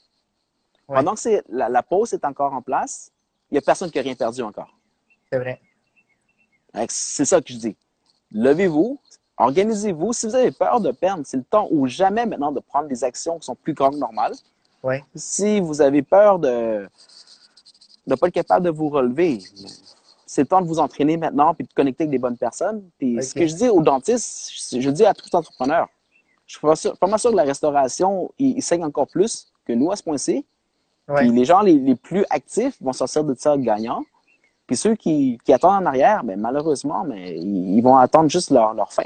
Ouais. 0.86 0.98
Pendant 0.98 1.16
que 1.16 1.42
la, 1.48 1.68
la 1.68 1.82
pause 1.82 2.12
est 2.12 2.24
encore 2.24 2.52
en 2.52 2.62
place, 2.62 3.10
il 3.50 3.54
n'y 3.54 3.58
a 3.58 3.62
personne 3.62 3.90
qui 3.90 3.98
n'a 3.98 4.04
rien 4.04 4.14
perdu 4.14 4.42
encore. 4.42 4.72
C'est 5.32 5.40
vrai. 5.40 5.60
C'est 6.88 7.24
ça 7.24 7.40
que 7.40 7.52
je 7.52 7.58
dis. 7.58 7.76
Levez-vous, 8.30 9.00
organisez-vous. 9.42 10.12
Si 10.12 10.26
vous 10.26 10.34
avez 10.34 10.52
peur 10.52 10.80
de 10.80 10.90
perdre, 10.90 11.22
c'est 11.26 11.36
le 11.36 11.44
temps 11.44 11.68
ou 11.70 11.86
jamais 11.86 12.26
maintenant 12.26 12.52
de 12.52 12.60
prendre 12.60 12.88
des 12.88 13.04
actions 13.04 13.38
qui 13.38 13.46
sont 13.46 13.54
plus 13.54 13.74
grandes 13.74 13.94
que 13.94 13.98
normales. 13.98 14.34
Ouais. 14.82 15.04
Si 15.14 15.60
vous 15.60 15.80
avez 15.80 16.02
peur 16.02 16.38
de 16.38 16.88
ne 18.06 18.14
pas 18.14 18.28
être 18.28 18.34
capable 18.34 18.64
de 18.64 18.70
vous 18.70 18.88
relever, 18.88 19.40
c'est 20.26 20.42
le 20.42 20.46
temps 20.48 20.62
de 20.62 20.66
vous 20.66 20.78
entraîner 20.78 21.16
maintenant 21.16 21.54
puis 21.54 21.66
de 21.66 21.72
connecter 21.72 22.04
avec 22.04 22.10
des 22.10 22.18
bonnes 22.18 22.38
personnes. 22.38 22.82
Puis 22.98 23.22
ce 23.22 23.34
que 23.34 23.46
je 23.46 23.54
dis 23.54 23.68
aux 23.68 23.82
dentistes, 23.82 24.50
je 24.80 24.90
dis 24.90 25.04
à 25.04 25.14
tout 25.14 25.34
entrepreneur, 25.36 25.88
je 26.46 26.54
suis 26.54 26.60
pas 26.60 26.76
sûr, 26.76 26.96
pas 26.98 27.06
mal 27.06 27.18
sûr 27.18 27.30
que 27.30 27.36
la 27.36 27.44
restauration, 27.44 28.32
il, 28.38 28.56
il 28.56 28.62
saigne 28.62 28.84
encore 28.84 29.06
plus 29.06 29.52
que 29.66 29.72
nous 29.72 29.90
à 29.92 29.96
ce 29.96 30.02
point-ci. 30.02 30.44
Ouais. 31.08 31.26
Les 31.28 31.44
gens 31.44 31.60
les, 31.60 31.74
les 31.74 31.94
plus 31.94 32.24
actifs 32.30 32.76
vont 32.80 32.92
sortir 32.92 33.24
de 33.24 33.34
ça 33.38 33.56
gagnants. 33.56 34.04
Puis 34.66 34.76
ceux 34.76 34.94
qui, 34.94 35.38
qui 35.44 35.52
attendent 35.52 35.82
en 35.82 35.86
arrière, 35.86 36.24
ben, 36.24 36.38
malheureusement, 36.38 37.04
mais 37.04 37.36
ils, 37.36 37.76
ils 37.76 37.80
vont 37.82 37.96
attendre 37.96 38.30
juste 38.30 38.50
leur, 38.50 38.74
leur 38.74 38.92
fin. 38.92 39.04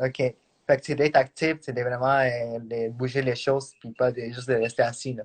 OK. 0.00 0.16
Fait 0.16 0.78
que 0.78 0.84
c'est 0.86 0.94
d'être 0.94 1.16
actif, 1.16 1.56
c'est 1.60 1.72
de 1.74 1.82
vraiment 1.82 2.18
euh, 2.20 2.58
de 2.58 2.88
bouger 2.90 3.20
les 3.22 3.34
choses, 3.36 3.72
puis 3.80 3.90
pas 3.92 4.10
de, 4.10 4.22
juste 4.32 4.48
de 4.48 4.54
rester 4.54 4.82
assis. 4.82 5.12
Là. 5.12 5.24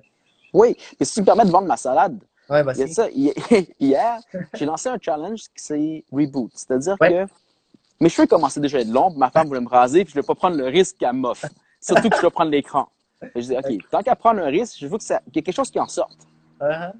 Oui, 0.52 0.74
puis 0.74 1.06
si 1.06 1.14
tu 1.14 1.20
me 1.20 1.24
permets 1.26 1.44
de 1.46 1.50
vendre 1.50 1.66
ma 1.68 1.76
salade, 1.76 2.18
Ouais, 2.50 2.62
il 2.62 2.66
y 2.66 2.82
a 2.82 2.84
vas-y. 2.84 2.92
ça. 2.92 3.08
Hi- 3.10 3.32
Hier, 3.80 4.18
j'ai 4.54 4.66
lancé 4.66 4.88
un 4.88 4.98
challenge 5.00 5.42
qui 5.56 5.62
s'est 5.64 6.04
Reboot. 6.12 6.50
C'est-à-dire 6.54 6.96
Ouais. 7.00 7.10
que 7.26 7.32
mes 8.00 8.08
cheveux 8.08 8.26
commençaient 8.26 8.60
déjà 8.60 8.78
à 8.78 8.80
être 8.80 8.88
longs, 8.88 9.10
ma 9.16 9.30
femme 9.30 9.46
voulait 9.46 9.60
me 9.60 9.68
raser, 9.68 10.04
puis 10.04 10.12
je 10.12 10.18
ne 10.18 10.22
vais 10.22 10.26
pas 10.26 10.34
prendre 10.34 10.56
le 10.56 10.66
risque 10.66 10.96
qu'elle 10.98 11.12
m'offre. 11.12 11.46
Surtout 11.80 12.10
que 12.10 12.16
je 12.16 12.20
dois 12.22 12.30
prendre 12.32 12.50
l'écran. 12.50 12.88
Je 13.36 13.40
dis, 13.40 13.56
OK, 13.56 13.88
tant 13.90 14.02
qu'à 14.02 14.16
prendre 14.16 14.40
un 14.40 14.46
risque, 14.46 14.76
je 14.80 14.86
veux 14.88 14.98
qu'il 14.98 15.10
y 15.34 15.38
ait 15.38 15.42
quelque 15.42 15.54
chose 15.54 15.70
qui 15.70 15.78
en 15.78 15.86
sorte. 15.86 16.18
Uh-huh. 16.60 16.92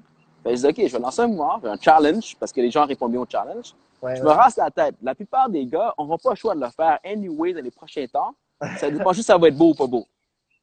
Je 0.45 0.53
dis, 0.53 0.65
OK, 0.67 0.75
je 0.87 0.91
vais 0.93 0.99
lancer 0.99 1.21
un 1.21 1.27
mouvement, 1.27 1.59
un 1.65 1.77
challenge, 1.79 2.35
parce 2.39 2.51
que 2.53 2.61
les 2.61 2.71
gens 2.71 2.85
répondent 2.85 3.11
bien 3.11 3.21
au 3.21 3.27
challenge. 3.29 3.73
Ouais, 4.01 4.15
Je 4.15 4.23
me 4.23 4.29
rase 4.29 4.55
la 4.57 4.71
tête. 4.71 4.95
La 5.01 5.13
plupart 5.15 5.49
des 5.49 5.65
gars 5.65 5.93
n'auront 5.97 6.17
pas 6.17 6.31
le 6.31 6.35
choix 6.35 6.55
de 6.55 6.61
le 6.61 6.69
faire 6.69 6.99
anyway 7.03 7.53
dans 7.53 7.61
les 7.63 7.71
prochains 7.71 8.05
temps. 8.07 8.33
Ça 8.77 8.89
dépend 8.91 9.11
juste 9.13 9.25
si 9.25 9.27
ça 9.27 9.37
va 9.37 9.47
être 9.47 9.57
beau 9.57 9.71
ou 9.71 9.73
pas 9.75 9.87
beau. 9.87 10.07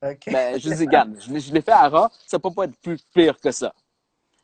OK. 0.03 0.19
Ben, 0.27 0.59
je 0.61 0.69
dis, 0.71 0.85
regarde, 0.87 1.17
je, 1.21 1.33
l'ai- 1.33 1.41
je 1.41 1.53
l'ai 1.53 1.61
fait 1.61 1.73
à 1.73 1.89
ras, 1.89 2.09
ça 2.27 2.39
peut 2.39 2.51
pas 2.53 2.65
être 2.65 2.77
plus 2.81 2.99
pire 3.13 3.39
que 3.41 3.51
ça. 3.51 3.73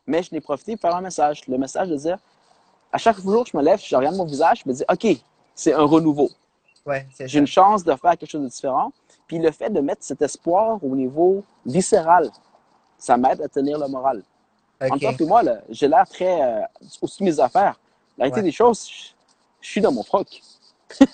Mais 0.06 0.22
je 0.22 0.34
n'ai 0.34 0.40
profité 0.40 0.76
pour 0.76 0.88
faire 0.88 0.96
un 0.96 1.00
message. 1.00 1.46
Le 1.46 1.56
message 1.58 1.88
de 1.88 1.96
dire, 1.96 2.18
à 2.92 2.98
chaque 2.98 3.18
jour, 3.20 3.44
je 3.46 3.56
me 3.56 3.62
lève, 3.62 3.80
je 3.80 3.94
regarde 3.96 4.16
mon 4.16 4.24
visage, 4.24 4.62
je 4.64 4.68
me 4.68 4.74
dis, 4.74 4.84
OK, 4.90 5.06
c'est 5.54 5.72
un 5.72 5.84
renouveau. 5.84 6.28
Ouais, 6.86 7.06
J'ai 7.20 7.38
une 7.38 7.46
chance 7.46 7.82
de 7.84 7.94
faire 7.96 8.16
quelque 8.18 8.26
chose 8.26 8.42
de 8.42 8.48
différent. 8.48 8.92
Puis 9.26 9.38
le 9.38 9.50
fait 9.52 9.70
de 9.70 9.80
mettre 9.80 10.02
cet 10.04 10.20
espoir 10.22 10.82
au 10.84 10.94
niveau 10.94 11.42
viscéral, 11.64 12.30
ça 12.98 13.16
m'aide 13.16 13.40
à 13.40 13.48
tenir 13.48 13.78
le 13.78 13.86
moral. 13.88 14.22
En 14.90 14.98
tant 14.98 15.14
que 15.16 15.24
moi, 15.24 15.42
j'ai 15.70 15.88
l'air 15.88 16.06
très 16.08 16.42
euh, 16.42 16.60
de 17.20 17.24
mes 17.24 17.40
affaires. 17.40 17.78
La 18.18 18.24
réalité 18.24 18.40
Ouais. 18.40 18.44
des 18.44 18.52
choses, 18.52 18.88
je, 19.60 19.68
suis 19.68 19.80
dans 19.80 19.92
mon 19.92 20.02
froc. 20.02 20.40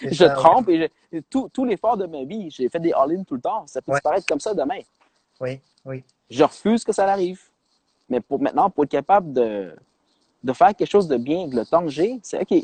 Je 0.00 0.12
ça, 0.14 0.30
trempe 0.30 0.68
et 0.70 0.90
je- 1.12 1.18
tout, 1.30 1.48
tout 1.52 1.64
l'effort 1.64 1.96
de 1.96 2.04
ma 2.06 2.24
vie, 2.24 2.50
j'ai 2.50 2.68
fait 2.68 2.80
des 2.80 2.92
all-in 2.92 3.22
tout 3.22 3.36
le 3.36 3.40
temps. 3.40 3.64
Ça 3.66 3.80
peut 3.80 3.92
Ouais. 3.92 3.98
disparaître 3.98 4.26
comme 4.26 4.40
ça 4.40 4.52
demain. 4.52 4.80
Oui, 5.40 5.60
oui. 5.84 6.02
Je 6.28 6.42
refuse 6.42 6.84
que 6.84 6.92
ça 6.92 7.10
arrive. 7.10 7.40
Mais 8.08 8.20
pour 8.20 8.40
maintenant, 8.40 8.68
pour 8.70 8.84
être 8.84 8.90
capable 8.90 9.32
de, 9.32 9.74
de 10.42 10.52
faire 10.52 10.74
quelque 10.74 10.90
chose 10.90 11.06
de 11.08 11.16
bien 11.16 11.42
avec 11.42 11.54
le 11.54 11.64
temps 11.64 11.82
que 11.82 11.88
j'ai, 11.90 12.18
c'est 12.22 12.40
OK. 12.42 12.62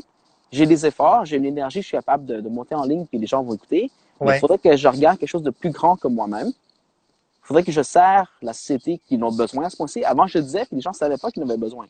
J'ai 0.51 0.65
des 0.65 0.85
efforts, 0.85 1.25
j'ai 1.25 1.37
une 1.37 1.45
énergie, 1.45 1.81
je 1.81 1.87
suis 1.87 1.97
capable 1.97 2.25
de, 2.25 2.41
de 2.41 2.49
monter 2.49 2.75
en 2.75 2.83
ligne 2.83 3.05
puis 3.05 3.17
les 3.17 3.27
gens 3.27 3.41
vont 3.43 3.53
écouter. 3.55 3.89
Mais 4.21 4.37
il 4.37 4.39
faudrait 4.39 4.57
que 4.59 4.75
je 4.75 4.87
regarde 4.87 5.17
quelque 5.17 5.29
chose 5.29 5.43
de 5.43 5.51
plus 5.51 5.71
grand 5.71 5.95
que 5.95 6.07
moi-même. 6.07 6.47
Il 6.47 7.47
faudrait 7.47 7.63
que 7.63 7.71
je 7.71 7.81
sers 7.81 8.31
la 8.41 8.53
société 8.53 8.99
qui 9.07 9.15
en 9.17 9.27
a 9.27 9.35
besoin 9.35 9.65
à 9.65 9.69
ce 9.69 9.77
point-ci. 9.77 10.03
Avant, 10.03 10.27
je 10.27 10.37
le 10.37 10.43
disais, 10.43 10.65
puis 10.65 10.75
les 10.75 10.81
gens 10.81 10.91
ne 10.91 10.95
savaient 10.95 11.17
pas 11.17 11.31
qu'ils 11.31 11.43
en 11.43 11.49
avaient 11.49 11.57
besoin. 11.57 11.85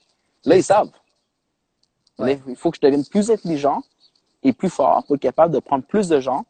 Là, 0.46 0.56
ils 0.56 0.64
savent. 0.64 0.90
Ouais. 2.18 2.40
il 2.48 2.56
faut 2.56 2.72
que 2.72 2.78
je 2.78 2.82
devienne 2.82 3.06
plus 3.06 3.30
intelligent 3.30 3.84
et 4.44 4.54
plus 4.54 4.70
fort 4.70 5.04
pour 5.06 5.16
être 5.16 5.22
capable 5.22 5.54
de 5.54 5.60
prendre 5.60 5.84
plus 5.84 6.08
de 6.08 6.20
gens 6.20 6.46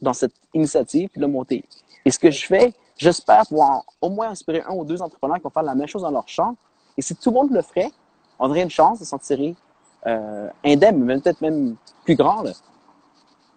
dans 0.00 0.12
cette 0.12 0.32
initiative 0.54 1.08
puis 1.10 1.20
le 1.20 1.26
monter. 1.26 1.64
Et 2.04 2.10
ce 2.10 2.18
que 2.18 2.30
je 2.30 2.46
fais, 2.46 2.72
j'espère 2.96 3.46
pouvoir 3.46 3.84
au 4.00 4.10
moins 4.10 4.30
inspirer 4.30 4.62
un 4.66 4.74
ou 4.74 4.84
deux 4.84 5.02
entrepreneurs 5.02 5.36
qui 5.36 5.42
vont 5.42 5.50
faire 5.50 5.62
la 5.62 5.74
même 5.74 5.86
chose 5.86 6.02
dans 6.02 6.10
leur 6.10 6.28
champ. 6.28 6.56
Et 6.96 7.02
si 7.02 7.14
tout 7.14 7.30
le 7.30 7.34
monde 7.34 7.52
le 7.52 7.62
ferait, 7.62 7.90
on 8.38 8.48
aurait 8.50 8.62
une 8.62 8.70
chance 8.70 9.00
de 9.00 9.04
s'en 9.04 9.18
tirer 9.18 9.54
euh, 10.06 10.48
indemne, 10.64 11.02
même 11.04 11.20
peut-être 11.20 11.40
même 11.40 11.76
plus 12.04 12.16
grand. 12.16 12.42
Là. 12.42 12.52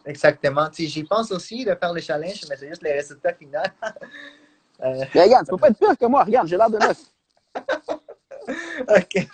Exactement. 0.05 0.67
J'y 0.71 1.03
pense 1.03 1.31
aussi 1.31 1.65
de 1.65 1.73
faire 1.75 1.93
le 1.93 2.01
challenge, 2.01 2.41
mais 2.49 2.55
c'est 2.55 2.67
juste 2.67 2.83
les 2.83 2.93
résultats 2.93 3.33
finaux. 3.33 3.59
Euh, 4.83 5.05
regarde, 5.13 5.45
tu 5.45 5.51
peux 5.51 5.57
pas 5.57 5.69
être 5.69 5.79
pire 5.79 5.97
que 5.97 6.05
moi. 6.05 6.25
Regarde, 6.25 6.49
j'ai 6.49 6.57
l'air 6.57 6.69
de 6.69 6.77
neuf. 6.77 7.01
OK. 8.87 9.27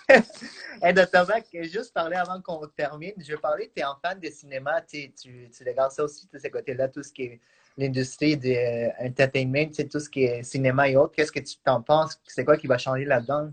Et 0.84 0.92
de 0.92 1.04
tabac, 1.04 1.42
juste 1.62 1.92
parler 1.92 2.16
avant 2.16 2.40
qu'on 2.40 2.66
termine, 2.68 3.14
je 3.18 3.36
parler, 3.36 3.70
tu 3.74 3.82
es 3.82 3.84
en 3.84 3.96
fan 4.02 4.18
de 4.18 4.28
cinéma, 4.28 4.80
tu, 4.82 5.12
tu, 5.12 5.50
regardes 5.66 5.92
ça 5.92 6.04
aussi, 6.04 6.28
de 6.32 6.38
ce 6.38 6.48
côté-là, 6.48 6.88
tout 6.88 7.02
ce 7.02 7.12
qui 7.12 7.22
est 7.22 7.40
l'industrie 7.76 8.36
de 8.36 8.50
euh, 8.50 8.90
entertainment, 9.06 9.68
tu 9.68 9.74
sais, 9.74 9.88
tout 9.88 10.00
ce 10.00 10.08
qui 10.08 10.24
est 10.24 10.42
cinéma 10.42 10.88
et 10.88 10.96
autres. 10.96 11.14
Qu'est-ce 11.14 11.32
que 11.32 11.40
tu 11.40 11.56
t'en 11.64 11.82
penses? 11.82 12.20
C'est 12.26 12.44
quoi 12.44 12.56
qui 12.56 12.66
va 12.66 12.78
changer 12.78 13.04
là-dedans? 13.04 13.50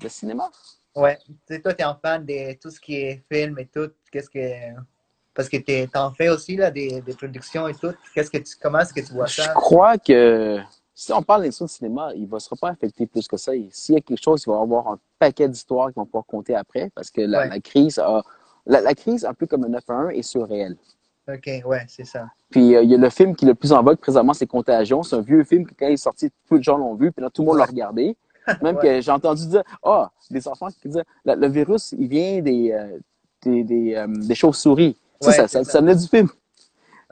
Le 0.00 0.08
cinéma? 0.08 0.50
Ouais, 0.94 1.18
tu 1.26 1.34
sais, 1.48 1.60
toi, 1.60 1.74
tu 1.74 1.82
es 1.82 1.84
en 1.84 1.96
fan 1.96 2.24
de 2.24 2.54
tout 2.60 2.70
ce 2.70 2.80
qui 2.80 2.96
est 2.96 3.24
film 3.30 3.58
et 3.58 3.66
tout. 3.66 3.90
Qu'est-ce 4.10 4.30
que. 4.30 4.80
Parce 5.34 5.48
que 5.48 5.56
tu 5.56 5.88
en 5.94 6.12
fais 6.12 6.28
aussi, 6.28 6.56
là, 6.56 6.70
des, 6.70 7.00
des 7.00 7.14
productions 7.14 7.66
et 7.66 7.74
tout. 7.74 7.94
Qu'est-ce 8.14 8.30
que 8.30 8.38
tu, 8.38 8.54
comment 8.60 8.80
est-ce 8.80 8.92
que 8.92 9.00
tu 9.00 9.14
vois 9.14 9.26
Je 9.26 9.40
ça? 9.40 9.54
crois 9.54 9.96
que 9.96 10.60
si 11.04 11.12
on 11.12 11.20
parle 11.22 11.42
d'industrie 11.42 11.64
de 11.64 11.70
cinéma, 11.70 12.10
il 12.14 12.28
ne 12.30 12.38
sera 12.38 12.54
pas 12.54 12.68
affecté 12.68 13.06
plus 13.06 13.26
que 13.26 13.36
ça. 13.36 13.50
S'il 13.70 13.94
y 13.96 13.98
a 13.98 14.00
quelque 14.00 14.22
chose, 14.22 14.44
il 14.46 14.50
va 14.50 14.58
y 14.58 14.62
avoir 14.62 14.86
un 14.88 14.98
paquet 15.18 15.48
d'histoires 15.48 15.88
qui 15.88 15.94
vont 15.96 16.04
pouvoir 16.06 16.24
compter 16.26 16.54
après 16.54 16.90
parce 16.94 17.10
que 17.10 17.20
la, 17.22 17.40
Ouais. 17.40 17.48
la 17.48 17.60
crise 17.60 17.98
a. 17.98 18.22
La, 18.66 18.80
la 18.80 18.94
crise, 18.94 19.24
un 19.24 19.34
peu 19.34 19.46
comme 19.48 19.64
un 19.64 19.68
9-1 19.68 20.10
est 20.10 20.22
surréelle. 20.22 20.76
OK, 21.28 21.50
ouais, 21.66 21.84
c'est 21.88 22.04
ça. 22.04 22.26
Puis 22.50 22.76
euh, 22.76 22.82
il 22.84 22.90
y 22.90 22.94
a 22.94 22.98
le 22.98 23.10
film 23.10 23.34
qui 23.34 23.44
est 23.44 23.48
le 23.48 23.56
plus 23.56 23.72
en 23.72 23.82
vogue 23.82 23.96
présentement, 23.98 24.32
c'est 24.34 24.46
Contagion. 24.46 25.02
C'est 25.02 25.16
un 25.16 25.20
vieux 25.20 25.42
film 25.42 25.66
que 25.66 25.74
quand 25.76 25.88
il 25.88 25.94
est 25.94 25.96
sorti, 25.96 26.30
peu 26.48 26.58
de 26.58 26.62
gens 26.62 26.76
l'ont 26.78 26.94
vu, 26.94 27.10
puis 27.10 27.22
là, 27.22 27.30
tout 27.30 27.42
le 27.42 27.46
monde 27.48 27.58
l'a 27.58 27.64
regardé. 27.64 28.16
Même 28.62 28.76
Ouais. 28.76 28.82
que 28.82 29.00
j'ai 29.00 29.10
entendu 29.10 29.46
dire, 29.48 29.62
ah, 29.82 30.12
des 30.30 30.46
enfants 30.46 30.68
qui 30.68 30.86
disaient, 30.88 31.04
le, 31.24 31.34
le 31.34 31.48
virus, 31.48 31.92
il 31.98 32.06
vient 32.08 32.40
des, 32.40 32.70
euh, 32.72 32.98
des, 33.42 33.64
des, 33.64 33.94
euh, 33.96 34.06
des 34.08 34.34
chauves-souris. 34.36 34.96
Ouais, 35.24 35.32
ça, 35.32 35.48
ça, 35.48 35.64
ça. 35.64 35.64
ça 35.64 35.80
venait 35.80 35.96
du 35.96 36.06
film. 36.06 36.28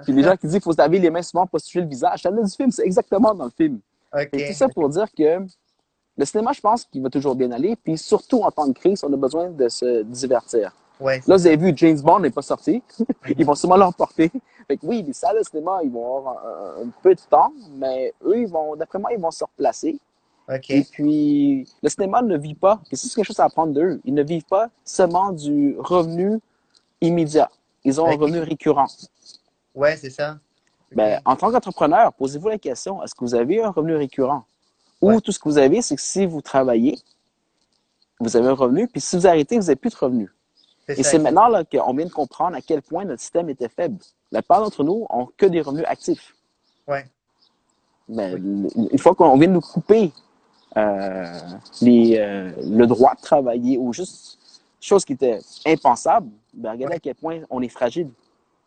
Puis 0.03 0.13
les 0.13 0.23
gens 0.23 0.37
qui 0.37 0.47
disent 0.47 0.55
qu'il 0.55 0.63
faut 0.63 0.73
se 0.73 0.79
laver 0.79 0.99
les 0.99 1.11
mains 1.11 1.23
souvent 1.23 1.47
pour 1.47 1.61
se 1.61 1.67
toucher 1.67 1.81
le 1.81 1.87
visage, 1.89 2.23
ça 2.23 2.31
du 2.31 2.39
film. 2.51 2.71
C'est 2.71 2.85
exactement 2.85 3.35
dans 3.35 3.45
le 3.45 3.51
film. 3.51 3.81
Et 4.33 4.49
tout 4.49 4.55
ça 4.55 4.69
pour 4.69 4.89
dire 4.89 5.07
que 5.17 5.47
le 6.17 6.25
cinéma, 6.25 6.53
je 6.53 6.61
pense 6.61 6.85
qu'il 6.85 7.03
va 7.03 7.11
toujours 7.11 7.35
bien 7.35 7.51
aller. 7.53 7.77
Puis 7.77 7.97
surtout 7.97 8.43
en 8.43 8.51
temps 8.51 8.67
de 8.67 8.73
crise, 8.73 9.03
on 9.05 9.13
a 9.13 9.17
besoin 9.17 9.51
de 9.51 9.69
se 9.69 10.03
divertir. 10.03 10.73
Ouais, 11.01 11.23
Là, 11.27 11.37
vous 11.37 11.47
avez 11.47 11.57
vu, 11.57 11.73
James 11.77 11.99
Bond 12.03 12.21
n'est 12.21 12.31
pas 12.31 12.43
sorti. 12.43 12.83
ils 13.39 13.45
vont 13.47 13.55
sûrement 13.55 13.77
l'emporter. 13.77 14.31
Fait 14.69 14.77
que 14.77 14.85
oui, 14.85 15.03
les 15.03 15.15
salles 15.15 15.39
de 15.39 15.43
cinéma, 15.43 15.81
ils 15.83 15.91
vont 15.91 16.19
avoir 16.19 16.45
un, 16.47 16.83
un 16.85 16.89
peu 17.03 17.15
de 17.15 17.21
temps, 17.31 17.53
mais 17.77 18.13
eux, 18.23 18.39
ils 18.41 18.47
vont, 18.49 18.77
d'après 18.77 18.99
moi, 18.99 19.11
ils 19.13 19.19
vont 19.21 19.31
se 19.31 19.43
replacer. 19.43 19.99
Et 20.69 20.85
puis, 20.85 21.67
le 21.83 21.89
cinéma 21.89 22.21
ne 22.23 22.37
vit 22.37 22.55
pas, 22.55 22.81
et 22.91 22.97
c'est 22.97 23.09
quelque 23.15 23.25
chose 23.25 23.41
à 23.41 23.45
apprendre 23.45 23.73
d'eux, 23.73 24.01
ils 24.05 24.13
ne 24.13 24.23
vivent 24.23 24.45
pas 24.45 24.69
seulement 24.85 25.33
du 25.33 25.75
revenu 25.79 26.39
immédiat. 27.01 27.49
Ils 27.85 27.99
ont 28.01 28.07
un 28.07 28.17
revenu 28.17 28.41
récurrent. 28.41 28.87
Ouais, 29.75 29.97
c'est 29.97 30.11
ça. 30.11 30.39
Ben, 30.93 31.21
en 31.25 31.37
tant 31.37 31.51
qu'entrepreneur, 31.53 32.13
posez-vous 32.15 32.49
la 32.49 32.59
question, 32.59 33.03
est-ce 33.03 33.15
que 33.15 33.21
vous 33.21 33.35
avez 33.35 33.63
un 33.63 33.71
revenu 33.71 33.95
récurrent? 33.95 34.45
Ou 35.01 35.09
Ouais. 35.13 35.21
tout 35.21 35.31
ce 35.33 35.39
que 35.39 35.49
vous 35.49 35.59
avez, 35.59 35.81
c'est 35.83 35.95
que 35.97 36.03
si 36.03 36.27
vous 36.27 36.41
travaillez, 36.43 36.99
vous 38.19 38.37
avez 38.37 38.49
un 38.49 38.55
revenu, 38.55 38.89
puis 38.89 39.01
si 39.01 39.17
vous 39.17 39.27
arrêtez, 39.27 39.57
vous 39.57 39.63
n'avez 39.63 39.77
plus 39.77 39.91
de 39.91 39.97
revenu. 39.97 40.31
Et 40.89 41.05
c'est 41.05 41.19
maintenant 41.21 41.49
qu'on 41.71 41.95
vient 41.95 42.07
de 42.07 42.11
comprendre 42.11 42.57
à 42.57 42.61
quel 42.61 42.83
point 42.83 43.05
notre 43.05 43.21
système 43.21 43.49
était 43.49 43.69
faible. 43.69 43.99
La 44.33 44.43
plupart 44.43 44.61
d'entre 44.63 44.83
nous 44.83 45.07
ont 45.09 45.27
que 45.37 45.47
des 45.47 45.61
revenus 45.61 45.85
actifs. 45.87 46.35
Ouais. 46.89 47.07
Ben, 48.09 48.37
Une 48.91 48.99
fois 48.99 49.15
qu'on 49.15 49.39
vient 49.39 49.47
de 49.47 49.53
nous 49.53 49.61
couper 49.61 50.13
euh, 50.77 51.33
les, 51.81 52.17
euh, 52.19 52.51
le 52.65 52.87
droit 52.87 53.15
de 53.15 53.21
travailler 53.21 53.79
ou 53.79 53.93
juste 53.93 54.39
chose 54.81 55.05
qui 55.05 55.13
était 55.13 55.39
impensable, 55.65 56.29
ben, 56.53 56.73
regardez 56.73 56.93
Ouais. 56.95 56.97
à 56.97 57.01
quel 57.01 57.15
point 57.15 57.41
on 57.51 57.63
est 57.63 57.69
fragile. 57.69 58.11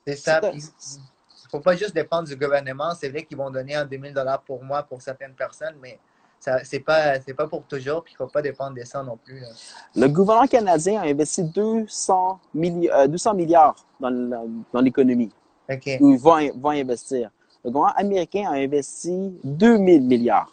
C'est 0.06 0.16
ça. 0.16 0.42
Il 0.54 1.50
faut 1.50 1.60
pas 1.60 1.76
juste 1.76 1.94
dépendre 1.94 2.28
du 2.28 2.36
gouvernement. 2.36 2.94
C'est 3.00 3.10
vrai 3.10 3.24
qu'ils 3.24 3.38
vont 3.38 3.52
donner 3.52 3.76
un 3.76 3.86
2000 3.86 4.14
dollars 4.14 4.42
pour 4.42 4.64
moi 4.64 4.84
pour 4.84 5.02
certaines 5.02 5.34
personnes, 5.34 5.76
mais 5.82 6.00
ça 6.40 6.64
c'est 6.64 6.80
pas 6.80 7.20
pas 7.20 7.48
pour 7.48 7.64
toujours. 7.64 8.04
Puis 8.04 8.14
il 8.14 8.18
faut 8.18 8.28
pas 8.28 8.42
dépendre 8.42 8.76
de 8.76 8.84
ça 8.84 9.04
non 9.04 9.18
plus. 9.18 9.40
là. 9.40 9.48
Le 9.96 10.08
gouvernement 10.08 10.48
canadien 10.48 11.02
a 11.02 11.06
investi 11.06 11.44
200, 11.44 12.40
milli- 12.56 12.90
euh, 12.92 13.08
200 13.08 13.36
milliards 13.36 13.86
dans, 14.00 14.82
l'économie, 14.82 15.32
Ok. 15.70 15.98
où 16.02 16.12
ils 16.12 16.20
vont, 16.20 16.52
vont 16.56 16.70
investir. 16.72 17.30
Le 17.64 17.72
gouvernement 17.72 17.98
américain 17.98 18.46
a 18.50 18.56
investi 18.56 19.38
2000 19.44 20.02
milliards. 20.02 20.52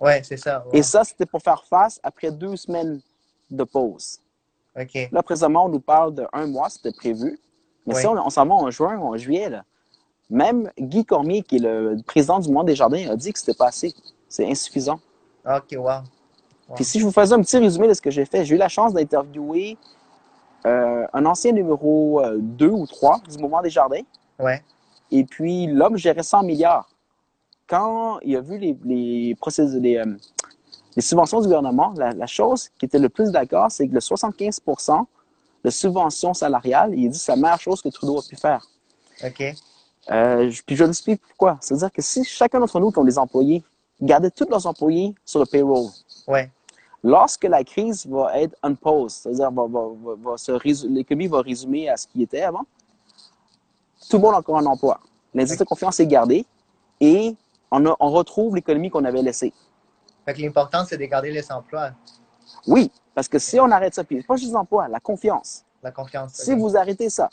Ouais, 0.00 0.22
c'est 0.22 0.36
ça. 0.36 0.64
ouais. 0.66 0.78
Et 0.78 0.82
ça, 0.82 1.04
c'était 1.04 1.26
pour 1.26 1.42
faire 1.42 1.64
face 1.64 1.98
après 2.02 2.30
deux 2.30 2.56
semaines 2.56 3.00
de 3.50 3.64
pause. 3.64 4.20
Ok. 4.78 5.08
Là, 5.10 5.22
présentement, 5.22 5.64
on 5.66 5.68
nous 5.70 5.80
parle 5.80 6.14
de 6.14 6.26
un 6.32 6.46
mois, 6.46 6.68
c'était 6.68 6.92
prévu. 6.92 7.38
Mais 7.86 7.94
Oui. 7.94 8.00
si 8.00 8.06
on, 8.06 8.12
on 8.14 8.30
s'en 8.30 8.46
va 8.46 8.54
en 8.54 8.70
juin 8.70 8.96
ou 8.98 9.14
en 9.14 9.16
juillet, 9.16 9.48
là, 9.48 9.64
même 10.30 10.70
Guy 10.78 11.04
Cormier, 11.04 11.42
qui 11.42 11.56
est 11.56 11.60
le 11.60 11.96
président 12.06 12.38
du 12.40 12.50
Monde 12.50 12.66
des 12.66 12.74
Jardins, 12.74 13.08
a 13.10 13.16
dit 13.16 13.32
que 13.32 13.38
c'était 13.38 13.54
pas 13.54 13.68
assez. 13.68 13.94
C'est 14.28 14.48
insuffisant. 14.50 14.98
Ok, 15.44 15.68
wow. 15.76 15.82
Wow. 15.84 16.74
Puis 16.74 16.84
si 16.84 16.98
je 16.98 17.04
vous 17.04 17.12
faisais 17.12 17.32
un 17.34 17.40
petit 17.42 17.58
résumé 17.58 17.86
de 17.86 17.94
ce 17.94 18.02
que 18.02 18.10
j'ai 18.10 18.24
fait, 18.24 18.44
j'ai 18.44 18.56
eu 18.56 18.58
la 18.58 18.68
chance 18.68 18.92
d'interviewer 18.92 19.78
euh, 20.66 21.06
un 21.12 21.26
ancien 21.26 21.52
numéro 21.52 22.20
2 22.36 22.66
ou 22.68 22.86
3 22.88 23.20
du 23.30 23.38
Mouvement 23.38 23.62
des 23.62 23.70
Jardins. 23.70 24.02
Ouais. 24.40 24.64
Et 25.12 25.22
puis, 25.22 25.68
l'homme 25.68 25.96
gérait 25.96 26.24
100 26.24 26.42
milliards. 26.42 26.88
Quand 27.68 28.18
il 28.22 28.34
a 28.36 28.40
vu 28.40 28.58
les, 28.58 28.76
les, 28.84 29.36
les, 29.80 29.96
euh, 29.96 30.16
les 30.96 31.02
subventions 31.02 31.40
du 31.40 31.46
gouvernement, 31.46 31.94
la, 31.96 32.10
la 32.10 32.26
chose 32.26 32.68
qui 32.78 32.86
était 32.86 32.98
le 32.98 33.08
plus 33.08 33.30
d'accord, 33.30 33.70
c'est 33.70 33.86
que 33.86 33.94
le 33.94 34.00
75 34.00 34.60
de 35.66 35.70
subventions 35.70 36.32
salariales, 36.32 36.94
il 36.94 37.10
dit 37.10 37.18
que 37.18 37.24
c'est 37.24 37.32
la 37.32 37.36
meilleure 37.42 37.60
chose 37.60 37.82
que 37.82 37.88
Trudeau 37.88 38.18
a 38.20 38.22
pu 38.22 38.36
faire. 38.36 38.64
Ok. 39.24 39.42
Euh, 40.12 40.52
puis 40.64 40.76
je 40.76 40.84
vous 40.84 40.90
explique 40.90 41.20
pourquoi. 41.20 41.58
C'est-à-dire 41.60 41.90
que 41.90 42.00
si 42.00 42.22
chacun 42.24 42.60
d'entre 42.60 42.78
nous 42.78 42.92
qui 42.92 42.98
ont 43.00 43.04
des 43.04 43.18
employés, 43.18 43.64
gardait 44.00 44.30
tous 44.30 44.46
leurs 44.48 44.64
employés 44.66 45.14
sur 45.24 45.40
le 45.40 45.46
payroll, 45.46 45.88
Ouais. 46.28 46.52
lorsque 47.02 47.42
la 47.44 47.64
crise 47.64 48.06
va 48.06 48.38
être 48.38 48.54
on 48.62 48.74
pause, 48.76 49.12
c'est-à-dire 49.12 49.50
va, 49.50 50.36
l'économie 50.88 51.26
va 51.26 51.40
résumer 51.40 51.88
à 51.88 51.96
ce 51.96 52.06
qui 52.06 52.22
était 52.22 52.42
avant, 52.42 52.64
tout 54.08 54.18
le 54.18 54.22
monde 54.22 54.34
a 54.34 54.38
encore 54.38 54.58
un 54.58 54.66
emploi. 54.66 55.00
L'indice 55.34 55.58
de 55.58 55.64
confiance 55.64 55.98
est 55.98 56.06
gardé 56.06 56.46
et 57.00 57.34
on, 57.72 57.84
a- 57.86 57.96
on 57.98 58.10
retrouve 58.10 58.54
l'économie 58.54 58.90
qu'on 58.90 59.04
avait 59.04 59.22
laissée. 59.22 59.52
Fait 60.24 60.34
que 60.34 60.40
l'important 60.42 60.84
c'est 60.88 60.96
de 60.98 61.04
garder 61.06 61.32
les 61.32 61.50
emplois, 61.50 61.90
Oui, 62.66 62.90
parce 63.14 63.28
que 63.28 63.38
si 63.38 63.58
on 63.60 63.70
arrête 63.70 63.94
ça, 63.94 64.04
puis 64.04 64.22
pas 64.22 64.36
juste 64.36 64.52
l'emploi, 64.52 64.88
la 64.88 65.00
confiance. 65.00 65.62
la 65.82 65.90
confiance. 65.92 66.32
Si 66.34 66.54
vous 66.54 66.76
arrêtez 66.76 67.08
ça, 67.10 67.28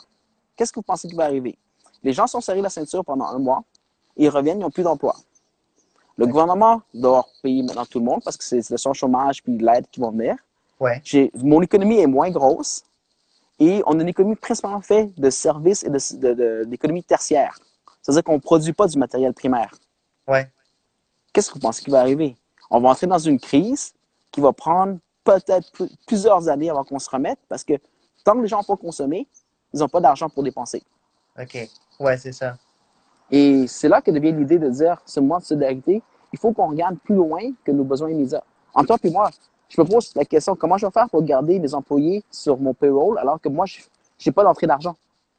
qu'est-ce 0.56 0.72
que 0.72 0.78
vous 0.78 0.82
pensez 0.84 1.08
qui 1.08 1.14
va 1.16 1.24
arriver? 1.24 1.58
Les 2.02 2.12
gens 2.12 2.26
sont 2.26 2.40
serrés 2.40 2.60
la 2.62 2.68
ceinture 2.70 3.04
pendant 3.04 3.24
un 3.26 3.38
mois, 3.38 3.64
ils 4.16 4.28
reviennent, 4.28 4.58
ils 4.58 4.62
n'ont 4.62 4.70
plus 4.70 4.82
d'emploi. 4.84 5.16
Le 6.16 6.26
gouvernement 6.26 6.82
doit 6.92 7.26
payer 7.42 7.62
maintenant 7.62 7.84
tout 7.86 7.98
le 7.98 8.04
monde 8.04 8.20
parce 8.24 8.36
que 8.36 8.44
c'est 8.44 8.70
le 8.70 8.76
son 8.76 8.92
chômage 8.92 9.42
puis 9.42 9.58
l'aide 9.58 9.86
qui 9.90 9.98
vont 10.00 10.10
venir. 10.12 10.36
Ouais. 10.78 11.02
Mon 11.34 11.60
économie 11.62 11.98
est 11.98 12.06
moins 12.06 12.30
grosse 12.30 12.82
et 13.58 13.82
on 13.86 13.98
a 13.98 14.02
une 14.02 14.08
économie 14.08 14.36
principalement 14.36 14.80
faite 14.80 15.18
de 15.18 15.30
services 15.30 15.82
et 15.82 15.90
de- 15.90 16.64
d'économie 16.66 17.02
tertiaire. 17.02 17.58
C'est-à-dire 18.02 18.22
qu'on 18.22 18.34
ne 18.34 18.38
produit 18.38 18.72
pas 18.72 18.86
du 18.86 18.96
matériel 18.98 19.32
primaire. 19.34 19.72
Ouais. 20.28 20.48
Qu'est-ce 21.32 21.48
que 21.48 21.54
vous 21.54 21.60
pensez 21.60 21.82
qui 21.82 21.90
va 21.90 22.00
arriver? 22.00 22.36
On 22.70 22.80
va 22.80 22.90
entrer 22.90 23.06
dans 23.08 23.18
une 23.18 23.40
crise 23.40 23.92
qui 24.34 24.40
va 24.40 24.52
prendre 24.52 24.98
peut-être 25.22 25.70
pl- 25.70 25.88
plusieurs 26.08 26.48
années 26.48 26.68
avant 26.68 26.82
qu'on 26.82 26.98
se 26.98 27.08
remette 27.08 27.38
parce 27.48 27.62
que 27.62 27.74
tant 28.24 28.34
que 28.34 28.40
les 28.40 28.48
gens 28.48 28.56
n'ont 28.58 28.64
pas 28.64 28.76
consommé, 28.76 29.28
ils 29.72 29.78
n'ont 29.78 29.88
pas 29.88 30.00
d'argent 30.00 30.28
pour 30.28 30.42
dépenser. 30.42 30.82
Ok. 31.40 31.68
Ouais, 32.00 32.16
c'est 32.18 32.32
ça. 32.32 32.56
Et 33.30 33.68
c'est 33.68 33.88
là 33.88 34.02
que 34.02 34.10
devient 34.10 34.32
l'idée 34.32 34.58
de 34.58 34.68
dire, 34.68 35.00
ce 35.06 35.20
mois 35.20 35.38
de 35.38 35.44
solidarité, 35.44 36.02
il 36.32 36.38
faut 36.38 36.52
qu'on 36.52 36.68
regarde 36.68 36.98
plus 36.98 37.14
loin 37.14 37.42
que 37.62 37.70
nos 37.70 37.84
besoins 37.84 38.10
immédiats. 38.10 38.42
En 38.74 38.82
toi 38.84 38.96
et 39.04 39.10
moi, 39.10 39.30
je 39.68 39.80
me 39.80 39.86
pose 39.86 40.12
la 40.16 40.24
question, 40.24 40.56
comment 40.56 40.76
je 40.78 40.86
vais 40.86 40.92
faire 40.92 41.08
pour 41.08 41.22
garder 41.22 41.60
mes 41.60 41.72
employés 41.72 42.24
sur 42.28 42.58
mon 42.58 42.74
payroll 42.74 43.16
alors 43.18 43.40
que 43.40 43.48
moi, 43.48 43.66
je 43.66 43.78
n'ai 44.26 44.32
pas 44.32 44.42
d'entrée 44.42 44.66
d'argent? 44.66 44.96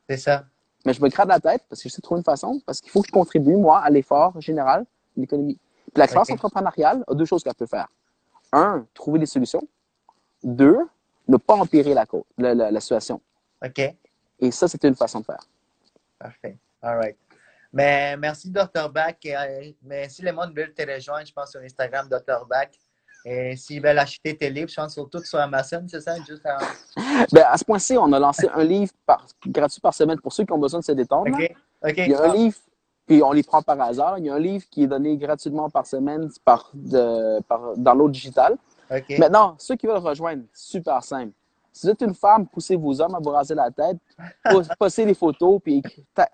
C'est 0.09 0.17
ça. 0.17 0.45
Mais 0.85 0.93
je 0.93 1.01
me 1.01 1.09
gratte 1.09 1.27
la 1.27 1.41
tête 1.41 1.63
parce 1.67 1.83
que 1.83 1.89
je 1.89 1.93
sais 1.93 2.01
trouver 2.01 2.19
une 2.19 2.25
façon, 2.25 2.61
parce 2.65 2.79
qu'il 2.79 2.91
faut 2.91 3.01
que 3.01 3.07
je 3.07 3.11
contribue, 3.11 3.57
moi, 3.57 3.79
à 3.79 3.89
l'effort 3.89 4.39
général 4.39 4.85
de 5.17 5.21
l'économie. 5.21 5.59
Puis 5.93 5.99
la 5.99 6.07
classe 6.07 6.29
entrepreneuriale 6.35 7.03
a 7.07 7.13
deux 7.13 7.25
choses 7.25 7.43
qu'elle 7.43 7.55
peut 7.55 7.65
faire. 7.65 7.87
Un, 8.57 8.85
trouver 8.93 9.19
des 9.19 9.25
solutions. 9.25 9.61
Deux, 10.43 10.77
ne 11.27 11.37
pas 11.37 11.55
empirer 11.55 11.93
la, 11.93 12.05
cause- 12.05 12.23
la, 12.37 12.53
la- 12.53 12.71
la 12.71 12.79
situation. 12.79 13.19
Ok. 13.63 13.79
Et 14.39 14.51
ça, 14.51 14.67
c'est 14.67 14.83
une 14.85 14.95
façon 14.95 15.19
de 15.19 15.25
faire. 15.25 15.43
Parfait. 16.19 16.57
All 16.81 16.97
right. 16.97 17.17
Mais 17.73 18.15
merci, 18.15 18.49
Dr. 18.49 18.89
Back. 18.89 19.25
Euh, 19.25 19.71
mais 19.83 20.07
si 20.07 20.21
les 20.21 20.31
monde 20.31 20.55
veulent 20.55 20.73
te 20.73 20.89
rejoindre, 20.89 21.25
je 21.27 21.33
pense 21.33 21.51
sur 21.51 21.59
Instagram, 21.61 22.07
Dr. 22.07 22.45
Back. 22.49 22.77
Et 23.25 23.55
s'ils 23.57 23.81
veulent 23.81 23.97
acheter 23.97 24.37
tes 24.37 24.49
livres, 24.51 24.69
je 24.69 24.75
pense 24.75 24.93
surtout 24.93 25.19
sur 25.23 25.39
Amazon, 25.39 25.83
c'est 25.89 25.99
ça? 25.99 26.15
Juste 26.27 26.45
à... 26.45 26.59
ben, 27.33 27.43
à 27.49 27.57
ce 27.57 27.65
point-ci, 27.65 27.97
on 27.97 28.13
a 28.13 28.19
lancé 28.19 28.47
un 28.53 28.63
livre 28.63 28.93
par, 29.05 29.25
gratuit 29.47 29.81
par 29.81 29.93
semaine 29.95 30.19
pour 30.21 30.31
ceux 30.31 30.45
qui 30.45 30.51
ont 30.53 30.59
besoin 30.59 30.79
de 30.79 30.85
se 30.85 30.91
détendre. 30.91 31.27
Il 31.37 32.07
y 32.07 32.13
a 32.13 32.21
un 32.23 32.33
livre, 32.33 32.57
puis 33.05 33.21
on 33.23 33.31
les 33.31 33.43
prend 33.43 33.61
par 33.61 33.79
hasard. 33.81 34.17
Il 34.17 34.25
y 34.25 34.29
a 34.29 34.35
un 34.35 34.39
livre 34.39 34.65
qui 34.69 34.83
est 34.83 34.87
donné 34.87 35.17
gratuitement 35.17 35.69
par 35.69 35.85
semaine 35.85 36.29
par, 36.43 36.71
de, 36.73 37.41
par, 37.41 37.77
dans 37.77 37.93
l'eau 37.93 38.09
digital. 38.09 38.57
Maintenant, 39.17 39.55
ceux 39.57 39.75
qui 39.75 39.87
veulent 39.87 39.97
rejoindre, 39.97 40.43
super 40.53 41.03
simple. 41.03 41.33
Si 41.71 41.85
vous 41.85 41.91
êtes 41.91 42.01
une 42.01 42.15
femme, 42.15 42.47
poussez 42.47 42.75
vos 42.75 43.01
hommes 43.01 43.15
à 43.15 43.19
vous 43.19 43.31
raser 43.31 43.55
la 43.55 43.69
tête, 43.69 43.97
postez 44.79 45.05
les 45.05 45.13
photos, 45.13 45.59
puis 45.61 45.83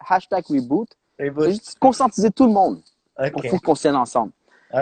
hashtag 0.08 0.46
reboot. 0.48 0.90
Juste 1.46 1.78
conscientiser 1.80 2.32
tout 2.32 2.46
le 2.46 2.52
monde. 2.52 2.82
Okay. 3.18 3.50
faut 3.50 3.60
qu'on 3.60 3.76
s'aide 3.76 3.96
ensemble. 3.96 4.32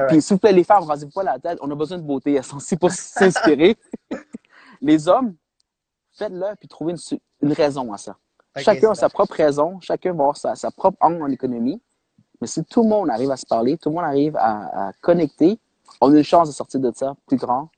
Puis 0.08 0.21
s'il 0.21 0.36
vous 0.36 0.39
plaît, 0.39 0.52
les 0.52 0.63
femmes, 0.63 0.84
rasez-vous 0.84 1.12
pas 1.12 1.23
la 1.23 1.39
tête. 1.39 1.58
On 1.62 1.71
a 1.71 1.75
besoin 1.75 1.97
de 1.97 2.04
beauté. 2.04 2.34
Elles 2.36 2.43
sont 2.43 2.58
aussi 2.58 2.78
pour 2.78 2.91
s'inspirer. 2.91 3.78
les 4.82 5.08
hommes, 5.08 5.36
faites-le, 6.13 6.56
puis 6.60 6.67
trouvez 6.67 6.93
une, 7.41 7.54
raison 7.54 7.91
à 7.91 7.97
ça. 7.97 8.15
Chacun 8.60 8.91
a 8.91 8.95
sa 8.95 9.10
propre 9.10 9.36
raison. 9.36 9.80
Chacun 9.82 10.13
va 10.13 10.24
avoir 10.24 10.38
sa, 10.38 10.72
propre 10.72 10.98
angle 11.02 11.24
en 11.24 11.28
économie. 11.28 11.82
Mais 12.41 12.48
si 12.48 12.63
tout 12.63 12.84
le 12.84 12.89
monde 12.89 13.10
arrive 13.10 13.32
à 13.32 13.38
se 13.38 13.45
parler, 13.45 13.78
tout 13.78 13.89
le 13.89 13.95
monde 13.95 14.06
arrive 14.06 14.36
à, 14.38 14.91
connecter, 15.02 15.60
on 16.02 16.13
a 16.13 16.17
une 16.17 16.24
chance 16.24 16.48
de 16.48 16.54
sortir 16.54 16.80
de 16.80 16.91
ça 16.95 17.15
plus 17.28 17.38
grand 17.38 17.69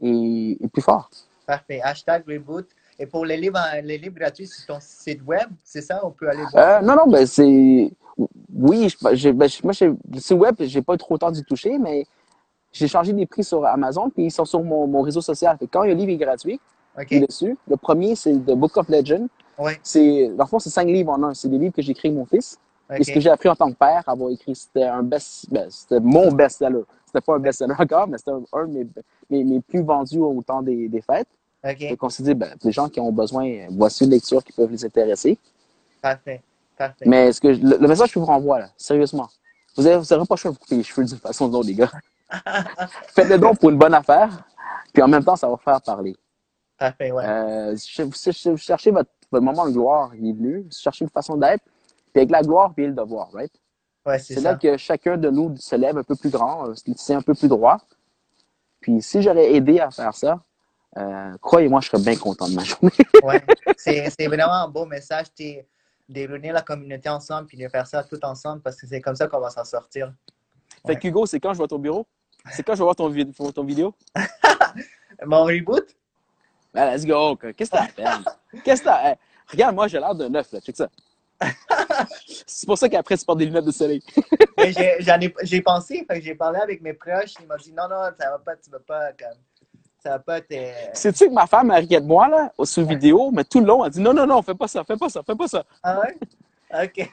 et, 0.00 0.58
plus 0.72 0.82
fort. 0.82 1.10
Parfait. 1.46 1.80
Hashtag 1.82 2.24
reboot. 2.26 2.68
Et 2.98 3.06
pour 3.06 3.24
les 3.24 3.36
livres, 3.36 3.58
les 3.82 3.96
livres 3.96 4.16
gratuits 4.16 4.46
sur 4.46 4.74
ton 4.74 4.78
site 4.80 5.22
web, 5.24 5.48
c'est 5.64 5.80
ça? 5.80 6.00
On 6.04 6.10
peut 6.10 6.28
aller 6.28 6.44
voir? 6.52 6.82
Euh, 6.82 6.86
non, 6.86 6.96
non, 6.96 7.06
ben 7.10 7.26
c'est 7.26 7.90
oui, 8.54 8.94
ben, 9.02 9.48
moi, 9.64 9.72
le 9.80 10.20
site 10.20 10.36
web, 10.36 10.54
j'ai 10.60 10.82
pas 10.82 10.96
trop 10.96 11.14
le 11.14 11.18
temps 11.18 11.30
d'y 11.30 11.44
toucher, 11.44 11.78
mais 11.78 12.04
j'ai 12.72 12.88
changé 12.88 13.12
les 13.12 13.26
prix 13.26 13.44
sur 13.44 13.64
Amazon, 13.64 14.10
puis 14.10 14.24
ils 14.26 14.30
sont 14.30 14.44
sur 14.44 14.62
mon, 14.62 15.00
réseau 15.02 15.20
social. 15.20 15.56
quand 15.72 15.82
un 15.82 15.94
livre 15.94 16.12
est 16.12 16.16
gratuit, 16.16 16.60
il 17.10 17.22
est 17.22 17.26
dessus. 17.26 17.56
Le 17.68 17.76
premier, 17.76 18.14
c'est 18.14 18.32
The 18.32 18.52
Book 18.52 18.76
of 18.76 18.88
Legend. 18.88 19.28
C'est, 19.82 20.28
dans 20.28 20.44
le 20.44 20.48
fond, 20.48 20.58
c'est 20.58 20.70
cinq 20.70 20.86
livres 20.86 21.12
en 21.12 21.22
un. 21.22 21.34
C'est 21.34 21.48
des 21.48 21.58
livres 21.58 21.74
que 21.74 21.82
j'ai 21.82 21.92
écrits 21.92 22.08
avec 22.08 22.18
mon 22.18 22.26
fils. 22.26 22.58
Et 22.96 23.04
ce 23.04 23.12
que 23.12 23.20
j'ai 23.20 23.30
appris 23.30 23.48
en 23.48 23.54
tant 23.54 23.70
que 23.70 23.76
père, 23.76 24.02
avoir 24.06 24.30
écrit, 24.30 24.54
c'était 24.54 24.84
un 24.84 25.02
best, 25.02 25.46
ben, 25.50 25.68
c'était 25.70 26.00
mon 26.00 26.32
best-seller. 26.32 26.82
C'était 27.06 27.20
pas 27.20 27.36
un 27.36 27.38
best-seller 27.38 27.74
encore, 27.78 28.08
mais 28.08 28.18
c'était 28.18 28.32
un, 28.32 28.66
de 28.66 28.86
mes, 29.30 29.44
mes, 29.44 29.60
plus 29.60 29.82
vendus 29.82 30.18
au 30.18 30.42
temps 30.42 30.62
des, 30.62 30.88
des 30.88 31.00
fêtes. 31.00 31.28
Donc, 31.62 32.02
on 32.02 32.08
s'est 32.08 32.22
dit, 32.22 32.34
ben, 32.34 32.54
les 32.64 32.72
gens 32.72 32.88
qui 32.88 32.98
ont 32.98 33.12
besoin, 33.12 33.66
voici 33.70 34.04
une 34.04 34.10
lecture 34.10 34.42
qui 34.42 34.52
peuvent 34.52 34.70
les 34.70 34.84
intéresser. 34.84 35.38
Parfait. 36.02 36.42
Mais 37.04 37.32
ce 37.32 37.40
que 37.40 37.48
le, 37.48 37.86
message 37.86 38.08
que 38.08 38.14
je 38.14 38.18
vous 38.18 38.26
renvoie, 38.26 38.58
là, 38.58 38.70
sérieusement, 38.76 39.28
vous 39.76 39.82
n'aurez 39.82 39.98
vous 39.98 40.24
pas 40.24 40.36
choix 40.36 40.50
de 40.50 40.56
vous 40.56 40.60
couper 40.60 40.76
les 40.76 40.82
cheveux 40.82 41.04
d'une 41.04 41.18
façon 41.18 41.52
ou 41.52 41.62
les 41.62 41.74
gars. 41.74 41.90
Faites 43.08 43.28
le 43.28 43.38
don 43.38 43.54
pour 43.54 43.70
une 43.70 43.78
bonne 43.78 43.94
affaire, 43.94 44.44
puis 44.92 45.02
en 45.02 45.08
même 45.08 45.24
temps, 45.24 45.36
ça 45.36 45.48
va 45.48 45.56
faire 45.58 45.80
parler. 45.82 46.16
Parfait, 46.78 47.12
ouais. 47.12 47.24
Euh, 47.26 47.76
vous, 47.98 48.56
cherchez 48.56 48.90
votre, 48.90 49.10
moment 49.38 49.66
de 49.66 49.72
gloire, 49.72 50.12
il 50.14 50.28
est 50.28 50.32
venu. 50.32 50.62
Vous 50.62 50.76
cherchez 50.76 51.04
une 51.04 51.10
façon 51.10 51.36
d'être, 51.36 51.62
puis 52.12 52.22
avec 52.22 52.30
la 52.30 52.42
gloire 52.42 52.72
vient 52.76 52.88
le 52.88 52.94
devoir, 52.94 53.30
right? 53.32 53.52
Ouais, 54.06 54.18
c'est 54.18 54.40
là 54.40 54.54
que 54.54 54.76
chacun 54.76 55.16
de 55.16 55.30
nous 55.30 55.56
se 55.56 55.76
lève 55.76 55.98
un 55.98 56.02
peu 56.02 56.16
plus 56.16 56.30
grand, 56.30 56.68
euh, 56.68 56.74
c'est 56.96 57.14
un 57.14 57.22
peu 57.22 57.34
plus 57.34 57.48
droit. 57.48 57.78
Puis 58.80 59.02
si 59.02 59.20
j'aurais 59.20 59.54
aidé 59.54 59.78
à 59.78 59.90
faire 59.90 60.14
ça, 60.14 60.40
euh, 60.96 61.36
croyez-moi, 61.40 61.80
je 61.82 61.88
serais 61.88 62.02
bien 62.02 62.16
content 62.16 62.48
de 62.48 62.54
ma 62.54 62.64
journée. 62.64 62.90
ouais, 63.22 63.44
c'est 63.76 64.26
vraiment 64.26 64.54
un 64.54 64.68
beau 64.68 64.86
message 64.86 65.26
de 65.36 66.26
réunir 66.26 66.54
la 66.54 66.62
communauté 66.62 67.08
ensemble 67.08 67.46
puis 67.46 67.58
de 67.58 67.68
faire 67.68 67.86
ça 67.86 68.02
tout 68.02 68.18
ensemble 68.24 68.62
parce 68.62 68.76
que 68.76 68.86
c'est 68.86 69.00
comme 69.00 69.14
ça 69.14 69.28
qu'on 69.28 69.40
va 69.40 69.50
s'en 69.50 69.64
sortir. 69.64 70.12
Fait 70.86 70.96
que 70.96 71.06
Hugo, 71.06 71.26
c'est 71.26 71.38
quand 71.38 71.52
je 71.52 71.58
vois 71.58 71.68
ton 71.68 71.78
bureau? 71.78 72.06
C'est 72.52 72.62
quand 72.62 72.72
je 72.72 72.78
vais 72.78 72.84
voir 72.84 72.96
ton, 72.96 73.12
ton 73.52 73.64
vidéo? 73.64 73.94
Mon 75.26 75.44
reboot? 75.44 75.94
Ben, 76.72 76.92
let's 76.92 77.04
go. 77.04 77.36
Qu'est-ce 77.36 77.70
que 77.70 77.76
t'as 77.76 77.86
fait? 77.86 78.04
Qu'est-ce 78.64 78.82
que 78.82 78.86
t'as... 78.86 79.14
regarde, 79.50 79.74
moi, 79.74 79.88
j'ai 79.88 79.98
l'air 79.98 80.14
de 80.14 80.28
neuf, 80.28 80.52
là. 80.52 80.60
Check 80.60 80.76
ça. 80.76 80.88
c'est 82.46 82.66
pour 82.66 82.76
ça 82.76 82.88
qu'après, 82.88 83.16
tu 83.16 83.24
portes 83.24 83.38
des 83.38 83.46
lunettes 83.46 83.64
de 83.64 83.72
soleil. 83.72 84.02
j'ai 85.42 85.62
pensé, 85.62 86.06
j'ai 86.20 86.34
parlé 86.34 86.60
avec 86.60 86.82
mes 86.82 86.92
proches. 86.92 87.34
Ils 87.40 87.46
m'ont 87.46 87.56
dit 87.56 87.72
non, 87.72 87.88
non, 87.88 88.10
ça 88.18 88.30
va 88.30 88.38
pas, 88.38 88.56
tu 88.56 88.70
vas 88.70 88.78
pas. 88.78 89.12
Comme 89.12 89.38
ça 90.02 90.10
va 90.10 90.18
pas 90.18 90.40
Sais-tu 90.94 91.28
que 91.28 91.32
ma 91.32 91.46
femme, 91.46 91.70
elle 91.70 91.86
de 91.86 91.98
moi, 92.00 92.28
là, 92.28 92.52
sur 92.64 92.86
vidéo, 92.86 93.30
mais 93.32 93.44
tout 93.44 93.60
le 93.60 93.66
long, 93.66 93.84
elle 93.84 93.90
dit 93.90 94.00
non, 94.00 94.14
non, 94.14 94.26
non, 94.26 94.42
fais 94.42 94.54
pas 94.54 94.68
ça, 94.68 94.84
fais 94.84 94.96
pas 94.96 95.08
ça, 95.08 95.22
fais 95.22 95.34
pas 95.34 95.48
ça. 95.48 95.64
Ah 95.82 96.00
ouais? 96.00 96.16
OK. 96.84 97.10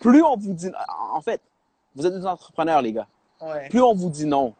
plus 0.00 0.22
on 0.22 0.36
vous 0.36 0.52
dit. 0.52 0.70
En 1.12 1.20
fait, 1.20 1.40
vous 1.94 2.06
êtes 2.06 2.14
des 2.14 2.26
entrepreneurs, 2.26 2.82
les 2.82 2.92
gars. 2.92 3.06
Ouais. 3.40 3.68
Plus 3.68 3.82
on 3.82 3.94
vous 3.94 4.10
dit 4.10 4.26
non, 4.26 4.54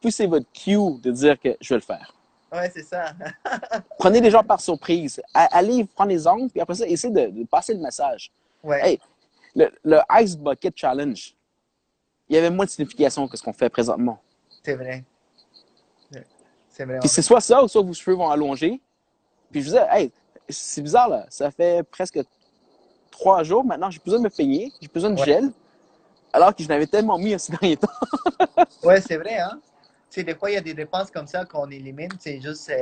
plus 0.00 0.10
c'est 0.10 0.26
votre 0.26 0.50
cue 0.52 0.98
de 1.02 1.10
dire 1.10 1.40
que 1.40 1.56
je 1.60 1.68
vais 1.70 1.78
le 1.78 1.80
faire. 1.80 2.14
Ouais, 2.54 2.70
c'est 2.72 2.84
ça. 2.84 3.12
Prenez 3.98 4.20
les 4.20 4.30
gens 4.30 4.44
par 4.44 4.60
surprise. 4.60 5.20
Allez 5.34 5.84
prendre 5.84 6.10
les 6.10 6.26
angles, 6.26 6.48
puis 6.50 6.60
après 6.60 6.74
ça, 6.74 6.86
essayez 6.86 7.12
de, 7.12 7.44
passer 7.46 7.74
le 7.74 7.80
message. 7.80 8.30
Ouais. 8.62 8.90
Hey, 8.90 9.00
le, 9.56 9.70
le 9.82 9.98
Ice 10.20 10.36
Bucket 10.36 10.72
Challenge, 10.76 11.34
il 12.28 12.36
y 12.36 12.38
avait 12.38 12.50
moins 12.50 12.64
de 12.64 12.70
signification 12.70 13.26
que 13.28 13.36
ce 13.36 13.42
qu'on 13.42 13.52
fait 13.52 13.68
présentement. 13.68 14.20
C'est 14.62 14.74
vrai. 14.74 15.04
Puis 17.00 17.08
c'est 17.08 17.22
soit 17.22 17.40
ça, 17.40 17.62
ou 17.62 17.68
soit 17.68 17.82
vos 17.82 17.92
cheveux 17.92 18.16
vont 18.16 18.28
allonger. 18.30 18.80
Puis 19.50 19.60
je 19.60 19.66
disais, 19.66 19.86
hey, 19.90 20.12
c'est 20.48 20.82
bizarre, 20.82 21.08
là. 21.08 21.26
Ça 21.28 21.50
fait 21.50 21.82
presque 21.84 22.20
trois 23.10 23.42
jours 23.44 23.64
maintenant, 23.64 23.90
j'ai 23.90 24.00
besoin 24.04 24.18
de 24.18 24.24
me 24.24 24.30
peigner, 24.30 24.72
j'ai 24.80 24.88
besoin 24.88 25.10
de 25.10 25.22
gel. 25.22 25.52
Alors 26.32 26.54
que 26.54 26.64
je 26.64 26.68
n'avais 26.68 26.86
tellement 26.86 27.16
mis 27.16 27.38
ces 27.38 27.52
derniers 27.52 27.76
temps. 27.76 27.88
ouais, 28.82 29.00
c'est 29.00 29.16
vrai, 29.16 29.38
hein. 29.38 29.60
Sais, 30.14 30.22
des 30.22 30.36
fois, 30.36 30.48
il 30.48 30.54
y 30.54 30.56
a 30.56 30.60
des 30.60 30.74
dépenses 30.74 31.10
comme 31.10 31.26
ça 31.26 31.44
qu'on 31.44 31.68
élimine, 31.70 32.08
c'est 32.20 32.40
juste, 32.40 32.70
euh, 32.70 32.80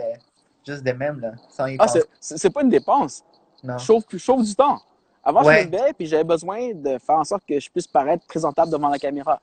juste 0.67 0.83
des 0.83 0.93
mêmes, 0.93 1.19
là. 1.19 1.33
Sans 1.49 1.67
y 1.67 1.77
ah, 1.79 1.87
c'est 2.21 2.51
pas 2.51 2.61
une 2.61 2.69
dépense. 2.69 3.25
Non. 3.65 3.79
Je 3.79 3.85
chauffe, 3.87 4.05
je 4.11 4.19
chauffe 4.19 4.43
du 4.43 4.55
temps. 4.55 4.79
Avant, 5.25 5.43
je 5.43 5.49
me 5.49 5.65
levais, 5.65 5.95
puis 5.95 6.07
j'avais 6.07 6.25
besoin 6.25 6.75
de 6.75 6.99
faire 6.99 7.17
en 7.17 7.25
sorte 7.25 7.45
que 7.49 7.59
je 7.59 7.71
puisse 7.71 7.87
paraître 7.87 8.27
présentable 8.27 8.71
devant 8.71 8.91
la 8.91 8.99
caméra. 8.99 9.41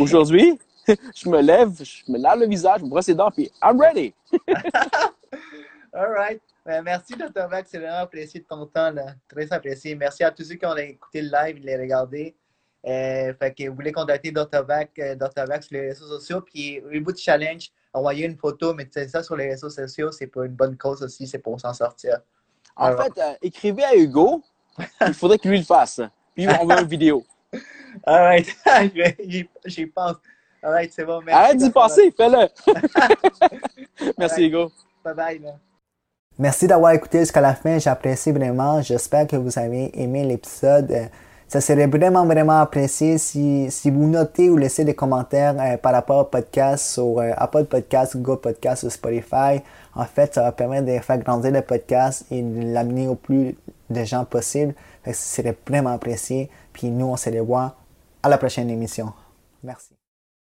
Aujourd'hui, 0.00 0.58
je 0.88 1.28
me 1.28 1.40
lève, 1.40 1.70
je 1.80 2.10
me 2.10 2.18
lave 2.18 2.40
le 2.40 2.48
visage, 2.48 2.80
je 2.80 2.84
me 2.84 2.90
brosse 2.90 3.06
les 3.06 3.14
dents, 3.14 3.30
puis 3.30 3.48
I'm 3.62 3.80
ready. 3.80 4.12
All 5.92 6.10
right. 6.10 6.42
Ben, 6.66 6.82
merci, 6.82 7.14
Dr. 7.14 7.46
Vax. 7.48 7.70
C'est 7.70 7.78
vraiment 7.78 7.98
apprécié 7.98 8.40
de 8.40 8.46
ton 8.46 8.66
temps. 8.66 8.90
Là. 8.90 9.14
Très 9.28 9.52
apprécié. 9.52 9.94
Merci 9.94 10.24
à 10.24 10.32
tous 10.32 10.42
ceux 10.42 10.56
qui 10.56 10.66
ont 10.66 10.76
écouté 10.76 11.22
le 11.22 11.30
live, 11.30 11.60
les 11.62 11.76
regardé. 11.76 12.34
Euh, 12.86 13.34
fait 13.34 13.54
que 13.54 13.68
vous 13.68 13.74
voulez 13.74 13.92
contacter 13.92 14.30
Dr. 14.30 14.64
Vax, 14.66 14.90
euh, 14.98 15.14
Dr. 15.14 15.44
Vax 15.46 15.66
sur 15.66 15.76
les 15.76 15.88
réseaux 15.88 16.06
sociaux. 16.06 16.40
Puis 16.40 16.80
Reboot 16.80 17.18
Challenge, 17.18 17.70
envoyer 17.92 18.26
une 18.26 18.36
photo, 18.36 18.72
mais 18.74 18.88
ça 19.08 19.22
sur 19.22 19.36
les 19.36 19.48
réseaux 19.50 19.70
sociaux, 19.70 20.10
c'est 20.12 20.26
pour 20.26 20.44
une 20.44 20.54
bonne 20.54 20.76
cause 20.76 21.02
aussi, 21.02 21.26
c'est 21.26 21.38
pour 21.38 21.60
s'en 21.60 21.74
sortir. 21.74 22.20
En 22.76 22.96
fait, 22.96 23.12
euh, 23.18 23.32
écrivez 23.42 23.84
à 23.84 23.94
Hugo, 23.94 24.42
il 25.06 25.14
faudrait 25.14 25.38
qu'il 25.38 25.50
lui 25.50 25.58
le 25.58 25.64
fasse. 25.64 26.00
Puis 26.34 26.46
on 26.48 26.66
veut 26.66 26.80
une 26.80 26.86
vidéo. 26.88 27.24
All 28.06 28.22
right. 28.22 28.56
J'y 29.66 29.86
pense. 29.86 30.16
Alright, 30.62 30.92
c'est 30.92 31.04
bon. 31.04 31.22
Arrête 31.26 31.56
d'y 31.56 31.70
passer, 31.70 32.12
fais-le. 32.14 32.48
Merci, 34.18 34.46
Hugo. 34.46 34.70
Bye 35.02 35.14
bye. 35.14 35.54
Merci 36.38 36.66
d'avoir 36.66 36.92
écouté 36.92 37.20
jusqu'à 37.20 37.40
la 37.40 37.54
fin. 37.54 37.78
J'apprécie 37.78 38.30
vraiment. 38.30 38.82
J'espère 38.82 39.26
que 39.26 39.36
vous 39.36 39.58
avez 39.58 39.90
aimé 40.00 40.24
l'épisode. 40.24 41.10
Ça 41.50 41.60
serait 41.60 41.88
vraiment, 41.88 42.26
vraiment 42.26 42.60
apprécié 42.60 43.18
si, 43.18 43.68
si 43.72 43.90
vous 43.90 44.06
notez 44.06 44.48
ou 44.48 44.56
laissez 44.56 44.84
des 44.84 44.94
commentaires 44.94 45.56
euh, 45.58 45.76
par 45.78 45.92
rapport 45.92 46.18
au 46.18 46.24
podcast 46.24 46.92
sur 46.92 47.18
euh, 47.18 47.32
Apple 47.36 47.64
Podcast, 47.64 48.16
Google 48.16 48.40
Podcast 48.40 48.84
ou 48.84 48.90
Spotify. 48.90 49.60
En 49.96 50.04
fait, 50.04 50.32
ça 50.32 50.42
va 50.42 50.52
permettre 50.52 50.86
de 50.86 50.96
faire 51.00 51.18
grandir 51.18 51.50
le 51.50 51.62
podcast 51.62 52.24
et 52.30 52.40
de 52.40 52.72
l'amener 52.72 53.08
au 53.08 53.16
plus 53.16 53.56
de 53.90 54.04
gens 54.04 54.24
possible. 54.24 54.76
Ça 55.04 55.12
serait 55.12 55.56
vraiment 55.66 55.90
apprécié. 55.90 56.48
Puis 56.72 56.88
nous, 56.88 57.06
on 57.06 57.16
se 57.16 57.30
revoit 57.30 57.74
à 58.22 58.28
la 58.28 58.38
prochaine 58.38 58.70
émission. 58.70 59.12
Merci. 59.64 59.99